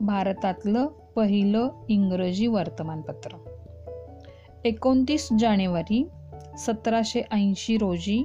भारतातलं 0.00 0.86
पहिलं 0.86 1.68
इंग्रजी 1.88 2.46
वर्तमानपत्र. 2.46 3.36
एकोणतीस 4.64 5.28
जानेवारी 5.38 6.08
सतराशे 6.58 7.22
ऐंशी 7.32 7.76
रोजी 7.76 8.24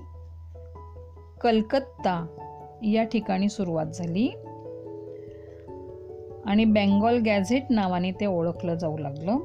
कलकत्ता 1.41 2.40
या 2.81 3.03
ठिकाणी 3.03 3.49
सुरुवात 3.49 3.85
झाली. 3.85 4.29
आणि 6.45 6.65
बेंगॉल 6.65 7.17
गॅझेट 7.17 7.63
नावाने 7.69 8.11
ते 8.11 8.25
ओळखलं 8.25 8.75
जाऊ 8.75 8.97
लागलं. 8.97 9.37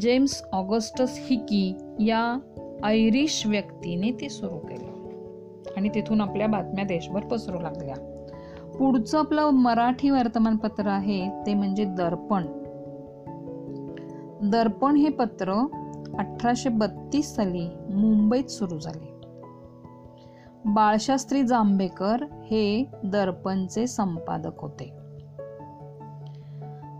जेम्स 0.00 0.42
ऑगस्टस 0.52 1.18
हिकी 1.20 1.74
या 1.98 2.38
आयरिश 2.82 3.46
व्यक्तीने 3.46 4.10
ते 4.10 4.28
सुरू 4.28 4.58
केलं. 4.58 4.90
आणि 5.76 5.88
तिथून 5.88 6.20
आपल्या 6.20 6.46
बातम्या 6.46 6.84
देशभर 6.84 7.20
पसरू 7.20 7.60
लागल्या. 7.60 7.94
पुढचं 8.78 9.18
आपलं 9.18 9.50
मराठी 9.50 10.10
वर्तमानपत्र 10.10 10.86
आहे 10.86 11.28
ते 11.46 11.54
म्हणजे 11.54 11.84
दर्पण. 11.84 12.46
दर्पण 14.50 14.96
हे 14.96 15.08
पत्र 15.08 15.52
अठराशे 16.18 16.68
बत्तीस 16.68 17.34
साली 17.34 17.68
मुंबईत 17.88 18.44
सुरू 18.44 18.78
झाले. 18.78 19.19
बाळशास्त्री 20.64 21.42
जांभेकर 21.42 22.22
हे 22.22 22.84
दर्पणचे 23.04 23.86
संपादक 23.86 24.60
होते. 24.60 24.92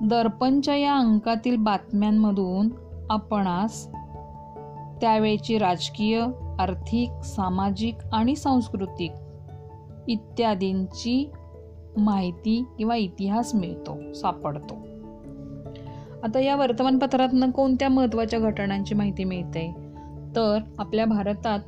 दर्पणच्या 0.03 0.77
या 0.77 0.95
अंकातील 0.95 1.57
बातम्यांमधून 1.57 2.69
आपणास 3.11 3.87
त्यावेळची 5.01 5.59
राजकीय 5.59 6.27
आर्थिक 6.59 7.25
सामाजिक 7.25 7.95
आणि 8.13 8.37
सांस्कृतिक 8.37 9.13
इत्यादींची 10.09 11.31
माहिती 11.97 12.65
किंवा 12.79 12.97
इतिहास 12.97 13.55
मिळतो 13.55 14.13
सापडतो. 14.13 14.75
आता 16.23 16.41
या 16.41 16.57
वर्तमानपत्रातनं 16.57 17.51
कोणत्या 17.51 17.89
महत्त्वाच्या 17.89 18.39
घटनांची 18.39 18.95
माहिती 18.95 19.25
मिळते? 19.25 19.75
तर 20.37 20.59
आपल्या 20.79 21.05
भारतात 21.05 21.59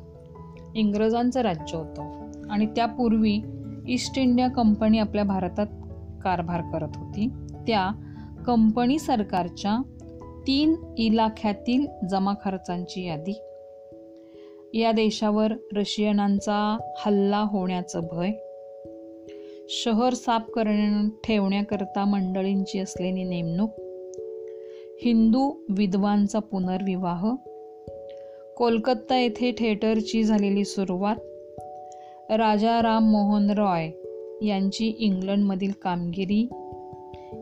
इंग्रजांचं 0.75 1.41
राज्य 1.41 1.77
होतं. 1.77 2.31
आणि 2.49 2.65
त्यापूर्वी 2.65 3.41
ईस्ट 3.87 4.17
इंडिया 4.17 4.47
कंपनी 4.47 4.99
आपल्या 4.99 5.23
भारतात 5.23 5.67
कारभार 6.23 6.61
करत 6.61 6.89
होती. 6.95 7.29
त्या 7.67 7.91
कंपनी 8.47 8.99
सरकारच्या 8.99 9.81
तीन 10.47 10.75
इलाख्यातील 10.97 11.87
जमा 12.09 12.33
खर्चांची 12.45 13.07
यादी. 13.07 13.41
या 14.73 14.91
देशावर 14.91 15.53
रशियनांचा 15.73 16.77
हल्ला 17.05 17.39
होण्याचं 17.39 18.01
भय. 18.11 18.31
शहर 19.69 20.13
साफ 20.13 20.41
करण्या 20.55 21.09
ठेवण्याकरता 21.23 22.05
मंडळींची 22.05 22.79
असलेली 22.79 23.23
नेमणूक. 23.23 23.69
हिंदू 25.03 25.53
विधवांचा 25.69 26.39
पुनर्विवाह. 26.39 27.35
कोलकाता 28.57 29.17
येथे 29.17 29.55
थिएटरची 29.57 30.23
झालेली 30.23 30.65
सुरुवात 30.65 31.15
राजा 32.29 32.81
राम 32.81 33.11
मोहन 33.11 33.49
रॉय 33.49 33.89
यांची 34.45 34.95
इंग्लंडमधील 34.99 35.71
कामगिरी 35.81 36.49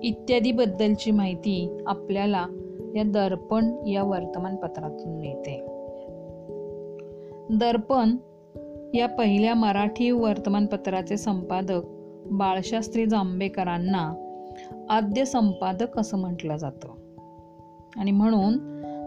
इत्यादीबद्दलची 0.04 1.12
माहिती 1.12 1.78
आपल्याला 1.88 2.46
या 2.96 3.04
दर्पण 3.04 3.88
या 3.88 4.04
वर्तमानपत्रातून 4.04 5.14
मिळते. 5.14 5.60
दर्पण 7.58 8.16
या 8.94 9.08
पहिल्या 9.08 9.54
मराठी 9.54 10.12
वर्तमानपत्राचे 10.12 11.18
संपादक 11.18 11.82
बाळशास्त्री 12.32 13.06
जांभेकरांना 13.06 14.14
आद्य 14.90 15.26
संपादक 15.26 15.98
असं 15.98 16.18
म्हटलं 16.18 16.58
जातं. 16.58 16.88
आणि 17.98 18.12
म्हणून 18.12 18.58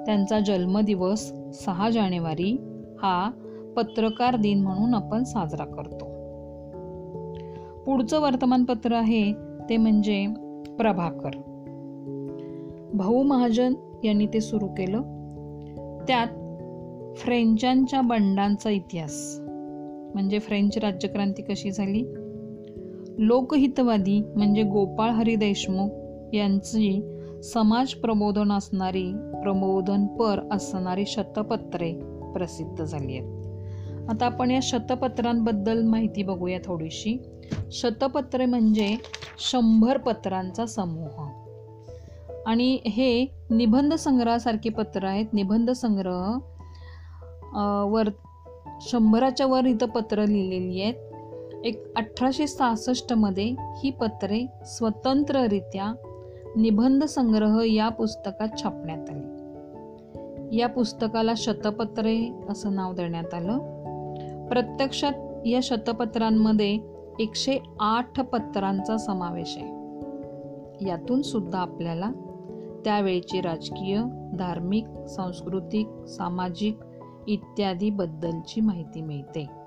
त्यांचा 0.07 0.41
जन्मदिवस 0.41 1.33
सहा 1.55 1.91
जानेवारी 1.91 2.57
हा 3.03 3.31
पत्रकार 3.77 4.37
दिन 4.37 4.63
म्हणून 4.63 4.95
आपण 4.95 5.25
साजरा 5.25 5.65
करतो. 5.65 6.05
पुढचं 7.87 8.21
वर्तमानपत्र 8.21 8.93
आहे 8.93 9.33
ते 9.71 9.77
म्हणजे 9.77 10.27
प्रभाकर. 10.79 11.31
भाऊ 12.95 13.23
महाजन 13.23 13.75
यांनी 14.05 14.27
ते 14.27 14.41
सुरू 14.41 14.67
केलं. 14.67 15.03
त्यात 16.09 16.27
फ्रेंचांच्या 17.17 18.01
बंडांचा 18.01 18.71
इतिहास 18.71 19.37
म्हणजे 20.15 20.39
फ्रेंच 20.39 20.79
राज्यक्रांती 20.79 21.43
कशी 21.43 21.71
झाली? 21.71 22.05
लोकहितवादी 23.19 24.23
म्हणजे 24.37 24.63
गोपाळ 24.63 25.11
हरी 25.11 25.37
देशमुख 25.37 25.89
यांची 26.35 27.14
समाज 27.53 27.93
प्रबोधन 27.93 28.53
असणारी 28.53 29.13
प्रबोधनपर 29.43 30.41
असणारी 30.53 31.05
शतपत्रे 31.07 31.93
प्रसिद्ध 32.33 32.85
झाली 32.85 33.17
आहेत. 33.17 34.11
आता 34.11 34.27
आपण 34.27 34.51
या 34.51 34.61
शतपत्रांबद्दल 34.63 35.83
माहिती 35.83 36.23
बघूया 36.23 36.59
थोडीशी. 36.65 37.17
शतपत्रे 37.73 38.45
म्हणजे 38.47 38.97
शंभर 39.39 39.97
पत्रांचा 39.99 40.67
समूह. 40.67 41.29
आणि 42.47 42.79
हे 42.87 43.27
निबंध 43.51 43.95
संग्रहासारखी 43.95 44.69
पत्र 44.69 45.05
आहेत. 45.05 45.27
निबंध 45.33 45.71
संग्रह 45.71 46.37
वर 47.93 48.09
शंभराच्या 48.81 49.47
वर 49.47 49.67
इथं 49.67 49.87
पत्र 49.87 50.25
लिहिलेली 50.25 50.83
आहेत. 50.83 50.95
एक 51.65 51.83
अठराशे 51.97 52.47
सहासष्टमध्ये 52.47 53.55
ही 53.77 53.91
पत्रे 53.91 54.47
स्वतंत्ररित्या 54.67 55.93
निबंध 56.57 57.05
संग्रह 57.05 57.63
या 57.67 57.89
पुस्तकात 57.89 58.49
छापण्यात 58.63 59.11
आले. 59.11 59.35
या 60.57 60.69
पुस्तकाला 60.69 61.33
शतपत्रे 61.37 62.33
असं 62.49 62.75
नाव 62.75 62.93
देण्यात 62.93 63.35
आलं. 63.35 63.59
प्रत्यक्षात 64.49 65.13
या 65.47 65.61
शतपत्रांमध्ये 65.63 66.79
एकशे 67.19 67.59
आठ 67.81 68.21
पत्रांचा 68.21 68.97
समावेश 68.97 69.57
आहे. 69.57 69.69
यातून 70.89 71.23
सुद्धा 71.23 71.59
आपल्याला 71.59 72.11
त्यावेळची 72.85 73.41
राजकीय 73.41 74.01
धार्मिक 74.39 74.87
सांस्कृतिक 75.09 76.09
सामाजिक 76.09 76.79
इत्यादी 77.27 77.91
बद्दलची 77.91 78.61
माहिती 78.61 79.03
मिळते. 79.03 79.64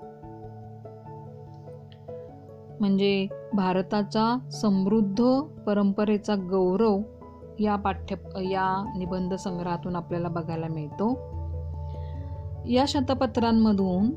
म्हणजे 2.80 3.26
भारताचा 3.52 4.38
समृद्ध 4.52 5.40
परंपरेचा 5.66 6.34
गौरव 6.34 7.00
या 7.60 7.76
पाठ्य 7.76 8.16
या 8.36 8.94
निबंध 8.98 9.34
संग्रहातून 9.34 9.96
आपल्याला 9.96 10.28
बघायला 10.28 10.66
मिळतो. 10.68 11.12
या 12.68 12.84
शतपत्रांमधून 12.88 14.10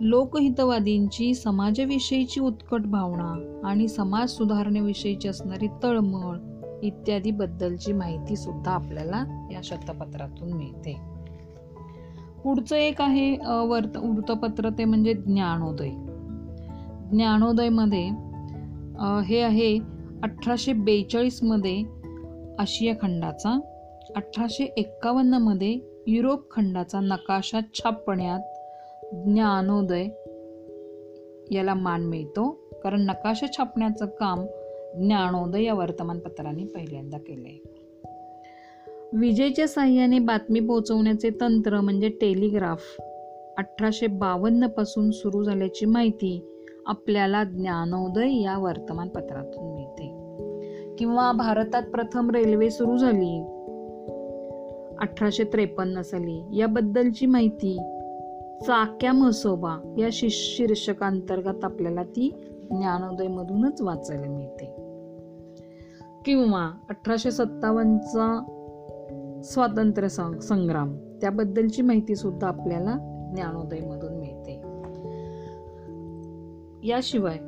लोकहितवादींची 0.00 1.34
समाजाविषयीची 1.34 2.40
उत्कट 2.40 2.80
भावना 2.80 3.60
आणि 3.64 3.88
समाज 3.88 4.28
सुधारणेविषयीची 4.28 5.28
असणारी 5.28 5.66
तळमळ 5.82 6.36
इत्यादी 6.82 7.30
बद्दलची 7.30 7.92
माहिती 7.92 8.36
सुद्धा 8.36 8.70
आपल्याला 8.70 9.48
या 9.52 9.60
शतपत्रातून 9.64 10.52
मिळते. 10.52 11.00
पुढचं 12.44 12.76
एक 12.76 13.00
आहे 13.00 13.36
वर्त 13.68 13.96
वृत्तपत्र 13.96 14.68
ते 14.68 14.84
म्हणजे 14.84 15.14
ज्ञानोदय. 15.14 15.90
ज्ञानोदयमध्ये 17.12 18.04
हे 19.24 19.40
आहे 19.40 19.78
अठराशे 20.22 20.72
बेचाळीसमध्ये 20.72 21.84
आशिया 22.58 22.94
खंडाचा 23.02 23.60
अठराशे 24.16 24.64
एक्कावन्नमध्ये 24.64 25.78
युरोप 26.06 26.50
खंडाचा 26.50 27.00
नकाशा 27.00 27.60
छापण्यात 27.74 28.40
ज्ञानोदय 29.26 30.06
याला 31.54 31.74
मान 31.74 32.04
मिळतो. 32.04 32.50
कारण 32.84 33.00
नकाशा 33.00 33.46
छापण्याचं 33.52 34.06
काम 34.06 34.42
ज्ञानोदय 34.94 35.62
या 35.62 35.74
वर्तमानपत्राने 35.74 36.64
पहिल्यांदा 36.64 37.18
केले 37.18 37.62
विजेच्या 39.12 39.68
साह्याने 39.68 40.18
बातमी 40.18 40.60
पोहोचवण्याचे 40.60 41.30
तंत्र 41.40 41.80
म्हणजे 41.80 42.08
टेलिग्राफ 42.08 42.80
अठराशे 43.58 44.06
बावन्नपासून 44.06 45.10
सुरू 45.10 45.44
झाल्याची 45.44 45.86
माहिती 45.86 46.49
आपल्याला 46.86 47.44
ज्ञानोदय 47.44 48.32
या 48.40 48.58
वर्तमानपत्रातून 48.58 49.74
मिळते. 49.74 50.20
किंवा 50.98 51.32
भारतात 51.32 51.82
प्रथम 51.82 52.30
रेल्वे 52.30 52.70
सुरू 52.70 52.96
झाली 52.96 53.56
अठराशे 54.98 55.44
त्रेपन्न 55.44 56.02
साली. 56.02 56.58
याबद्दलची 56.58 57.26
माहिती 57.26 57.78
चाक्या 58.66 59.12
म्हसोबा 59.12 59.94
या 59.98 60.08
शीर्षकांतर्गत 60.12 61.64
आपल्याला 61.64 62.02
ती 62.02 62.34
ज्ञानोदयमधूनच 62.70 63.80
वाचायला 63.80 64.26
मिळते. 64.26 64.64
किंवा 66.24 66.70
अठराशे 66.88 67.30
सत्तावन्नचा 67.30 68.56
स्वातंत्र्य 69.44 70.08
संग्राम. 70.42 70.96
त्याबद्दलची 71.20 71.82
माहिती 71.82 72.16
सुद्धा 72.16 72.48
आपल्याला 72.48 72.96
ज्ञानोदयमधून 73.34 74.19
याशिवाय 76.84 77.38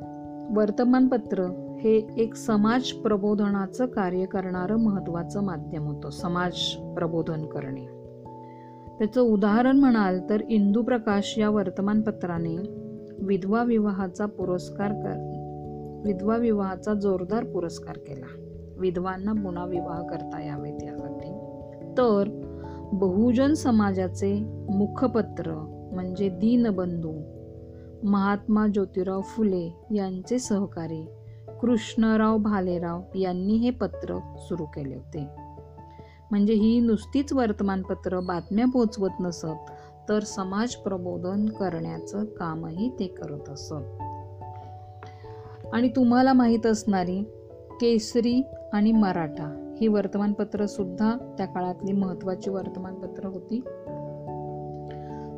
वर्तमानपत्र 0.55 1.43
हे 1.81 2.07
एक 2.17 2.35
समाज 2.35 2.93
प्रबोधनाचं 2.93 3.87
कार्य 3.87 4.25
करणारं 4.25 4.77
महत्त्वाचं 4.77 5.43
माध्यम 5.43 5.87
होतं 5.87 6.11
समाज 6.11 6.53
प्रबोधन 6.95 7.47
करणे. 7.47 7.87
त्याचं 8.99 9.21
उदाहरण 9.21 9.77
म्हणाल 9.77 10.21
तर 10.31 10.41
इंदू 10.49 10.83
प्रकाश 10.83 11.35
या 11.39 11.51
वर्तमानपत्राने 11.51 12.57
विधवा 13.19 13.63
विवाहाचा 13.63 14.27
पुरस्कार 14.27 14.93
कर 14.93 15.39
विधवा 16.05 16.37
विवाहाचा 16.37 16.95
जोरदार 16.95 17.45
पुरस्कार 17.45 17.99
केला. 17.99 18.27
विधवांना 18.79 19.33
पुन्हा 19.33 19.65
विवाह 19.65 20.03
करता 20.03 20.45
यावेत 20.47 20.83
यासाठी. 20.83 21.31
तर 21.93 22.25
बहुजन 22.93 23.55
समाजाचे 23.55 24.45
मुखपत्र 24.71 25.79
म्हणजे 25.93 26.29
दीनबंधू 26.29 27.42
महात्मा 28.05 28.67
ज्योतिराव 28.67 29.21
फुले 29.21 29.77
यांचे 29.95 30.39
सहकारी. 30.39 31.07
कृष्णराव 31.61 32.39
भालेराव 32.39 33.01
यांनी 33.15 33.57
हे 33.57 33.71
पत्र 33.71 34.19
सुरू 34.39 34.65
केले 34.65 34.95
होते. 34.95 35.27
म्हणजे 36.31 36.53
ही 36.53 36.81
नुसतीच 36.81 37.33
वर्तमानपत्र 37.33 38.21
बातम्या 38.21 38.65
पोचवत 38.67 39.11
नसत 39.21 39.71
तर 40.09 40.21
समाज 40.21 40.75
प्रबोधन 40.75 41.47
करण्याचं 41.47 42.25
कामही 42.25 42.91
ते 42.99 43.07
करत 43.07 43.49
असत. 43.49 44.03
आणि 45.75 45.89
तुम्हाला 45.89 46.33
माहीत 46.33 46.67
असणारी 46.67 47.23
केसरी 47.81 48.43
आणि 48.73 48.93
मराठा 48.93 49.75
ही 49.81 49.89
वर्तमानपत्र 49.89 50.67
सुद्धा 50.67 51.35
त्या 51.39 51.47
काळातली 51.47 51.93
महत्वाची 51.93 52.51
वर्तमानपत्र 52.51 53.27
होती. 53.27 53.61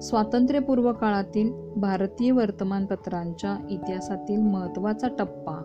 स्वातंत्र्यपूर्व 0.04 0.92
काळातील 0.92 1.52
भारतीय 1.76 2.30
वर्तमानपत्रांच्या 2.30 3.66
इतिहासातील 3.70 4.40
महत्त्वाचा 4.40 5.08
टप्पा 5.08 5.62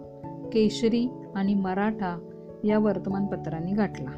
केशरी 0.54 1.10
आणि 1.36 1.54
मराठा 1.54 2.30
या 2.64 2.80
वर्तमानपत्रांनी 2.80 3.72
गाठला. 3.72 4.10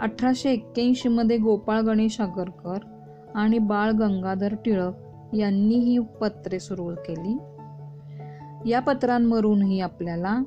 अठराशे 0.00 0.50
एक्क्याऐंशीमध्ये 0.50 1.38
गोपाळ 1.38 1.80
गणेश 1.80 2.20
आगरकर 2.20 2.78
आणि 3.34 3.58
बाळ 3.58 3.90
गंगाधर 3.90 4.54
टिळक 4.64 4.92
यांनी 5.34 5.74
ही 5.74 5.98
पत्रे 5.98 6.58
सुरू 6.58 6.94
केली. 7.08 7.38
या 8.70 8.80
पत्रांवरूनही 8.80 9.80
आपल्याला 9.80 10.38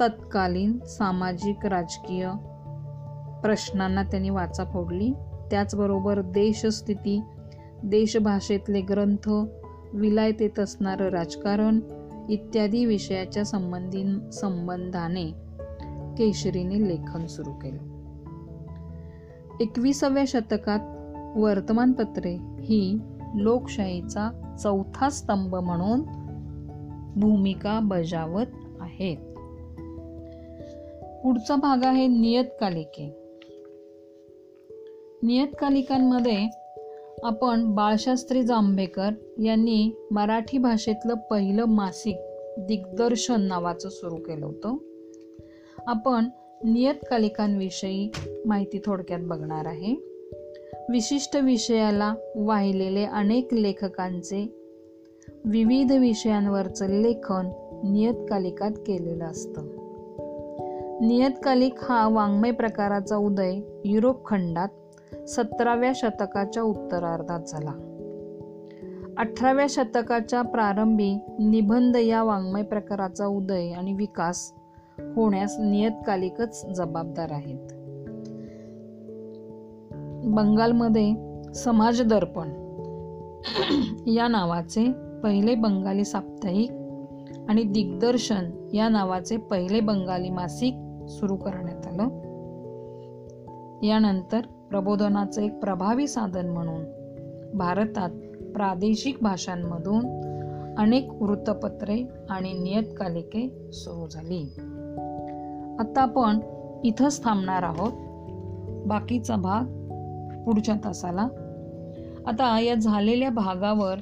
तत्कालीन 0.00 0.78
सामाजिक 0.78 1.66
राजकीय 1.66 2.30
प्रश्नांना 3.42 4.02
त्यांनी 4.02 4.30
वाचा 4.30 4.64
फोडली. 4.64 5.12
त्याचबरोबर 5.50 6.20
देशस्थिती 6.20 7.22
देशभाषेतले 7.84 8.80
ग्रंथ 8.80 9.30
विलायतेत 9.92 10.58
असणारं 10.58 11.08
राजकारण 11.08 11.80
इत्यादी 12.28 12.84
विषयाच्या 12.84 13.44
संबंधी 13.44 14.30
संबंधाने 14.32 15.24
केशरीने 16.18 16.88
लेखन 16.88 17.26
सुरू 17.26 17.50
केलं. 17.50 17.90
एकविसाव्या 19.60 20.24
शतकात 20.26 20.80
वर्तमानपत्रे 21.38 22.36
ही 22.60 22.98
लोकशाहीचा 23.34 24.56
चौथा 24.62 25.08
स्तंभ 25.08 25.54
म्हणून 25.54 26.00
भूमिका 27.20 27.80
बजावत 27.82 28.46
आहेत. 28.80 29.16
पुढचा 31.22 31.56
भाग 31.56 31.84
आहे 31.84 32.06
नियतकालिके. 32.06 33.16
नियतकालिकांमध्ये 35.22 36.59
आपण 37.24 37.74
बाळशास्त्री 37.74 38.42
जांभेकर 38.42 39.10
यांनी 39.42 40.06
मराठी 40.10 40.58
भाषेतलं 40.58 41.14
पहिलं 41.14 41.64
मासिक 41.64 42.16
दिग्दर्शन 42.58 43.40
नावाचं 43.40 43.88
सुरू 43.88 44.16
केलं 44.16 44.46
होतं. 44.46 44.76
आपण 45.86 46.24
नियतकालिकांविषयी 46.64 48.10
माहिती 48.46 48.80
थोडक्यात 48.84 49.20
बघणार 49.22 49.66
आहे. 49.66 49.94
विशिष्ट 50.90 51.36
विषयाला 51.36 52.14
वाहिलेले 52.36 53.04
अनेक 53.04 53.54
लेखकांचे 53.54 54.54
विविध 55.44 55.92
विषयांवरचं 55.92 56.86
लेखन 56.86 57.50
नियतकालिकात 57.84 58.70
केलेलं 58.70 59.24
असतं. 59.24 59.62
नियतकालिक 61.06 61.74
हा 61.82 62.08
वाङ्मय 62.08 62.50
प्रकाराचा 62.50 63.16
उदय 63.16 63.60
युरोप 63.84 64.26
खंडात 64.26 64.68
सतराव्या 65.26 65.92
शतकाच्या 65.94 66.62
उत्तरार्धात 66.62 67.40
झाला. 67.48 67.72
अठराव्या 69.18 69.66
शतकाच्या 69.68 70.42
प्रारंभी 70.42 71.18
निबंध 71.38 71.96
या 71.96 72.22
वाङ्मय 72.22 72.62
प्रकाराचा 72.62 73.26
उदय 73.26 73.70
आणि 73.70 73.92
विकास 73.92 74.52
होण्यास 74.98 75.56
नियतकालिकच 75.58 76.66
जबाबदार 76.66 77.32
आहेत. 77.32 77.72
बंगालमध्ये 80.24 81.14
समाज 81.52 82.02
दर्पण 82.02 82.48
या 84.06 84.28
नावाचे 84.28 84.92
पहिले 85.22 85.54
बंगाली 85.54 86.04
साप्ताहिक 86.04 86.70
आणि 87.48 87.62
दिग्दर्शन 87.62 88.68
या 88.74 88.88
नावाचे 88.88 89.36
पहिले 89.36 89.80
बंगाली 89.80 90.30
मासिक 90.30 90.74
सुरू 91.08 91.36
करण्यात 91.36 91.86
आलं. 91.86 92.08
यानंतर 93.82 94.40
प्रबोधनाचं 94.70 95.42
एक 95.42 95.54
प्रभावी 95.54 96.08
साधन 96.08 96.46
म्हणून 96.46 96.84
भारतात 97.54 98.10
प्रादेशिक 98.52 99.18
भाषांमधून 99.22 100.04
अनेक 100.78 101.08
वृत्तपत्रे 101.10 102.04
आणि 102.30 102.52
नियतकालिके 102.52 103.72
सुरू 103.72 104.08
झाली. 104.08 104.42
आता 105.80 106.02
आपण 106.02 106.40
इथंच 106.84 107.24
थांबणार 107.24 107.62
आहोत. 107.62 107.92
बाकीचा 108.86 109.36
भाग 109.36 109.64
पुढच्या 110.44 110.74
तासाला. 110.84 111.28
आता 112.26 112.60
या 112.60 112.74
झालेल्या 112.74 113.30
भागावर 113.30 113.94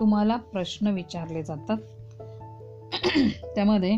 तुम्हाला 0.00 0.36
प्रश्न 0.36 0.86
विचारले 0.86 1.42
जातात. 1.42 1.76
त्यामध्ये 3.54 3.96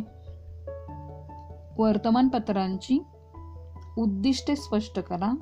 वर्तमानपत्रांची 1.78 3.02
उद्दिष्टे 3.98 4.56
स्पष्ट 4.56 4.98
करा. 4.98 5.34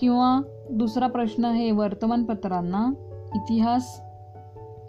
किंवा 0.00 0.40
दुसरा 0.70 1.06
प्रश्न 1.06 1.44
आहे 1.44 1.70
वर्तमानपत्रांना 1.70 2.92
इतिहास 3.34 4.00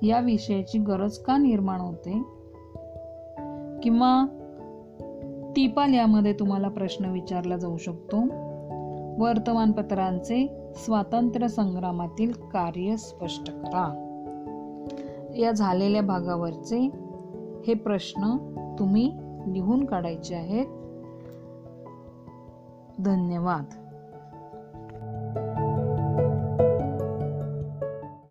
या 0.04 0.20
विषयाची 0.20 0.80
गरज 0.80 1.18
का 1.18 1.38
निर्माण 1.38 1.82
होते? 1.82 2.12
किंवा 3.84 4.26
टिपाल 5.56 5.94
यामध्ये 5.94 6.34
तुम्हाला 6.34 6.70
प्रश्न 6.70 7.06
विचारला 7.06 7.58
जाऊ 7.58 7.78
शकतो. 7.78 8.18
वर्तमानपत्रांचे 9.24 10.72
स्वातंत्र्य 10.76 11.48
संग्रामातील 11.48 12.32
कार्य 12.32 12.98
स्पष्ट 12.98 13.52
करा 13.52 14.08
या 15.36 15.52
झालेल्या 15.52 16.02
भागावरचे 16.02 16.78
हे 17.68 17.74
प्रश्न 17.74 18.38
तुम्ही 18.80 19.12
लिहून 19.48 19.86
काढायचे 19.86 20.36
आहेत. 20.36 20.66
धन्यवाद. 23.00 23.81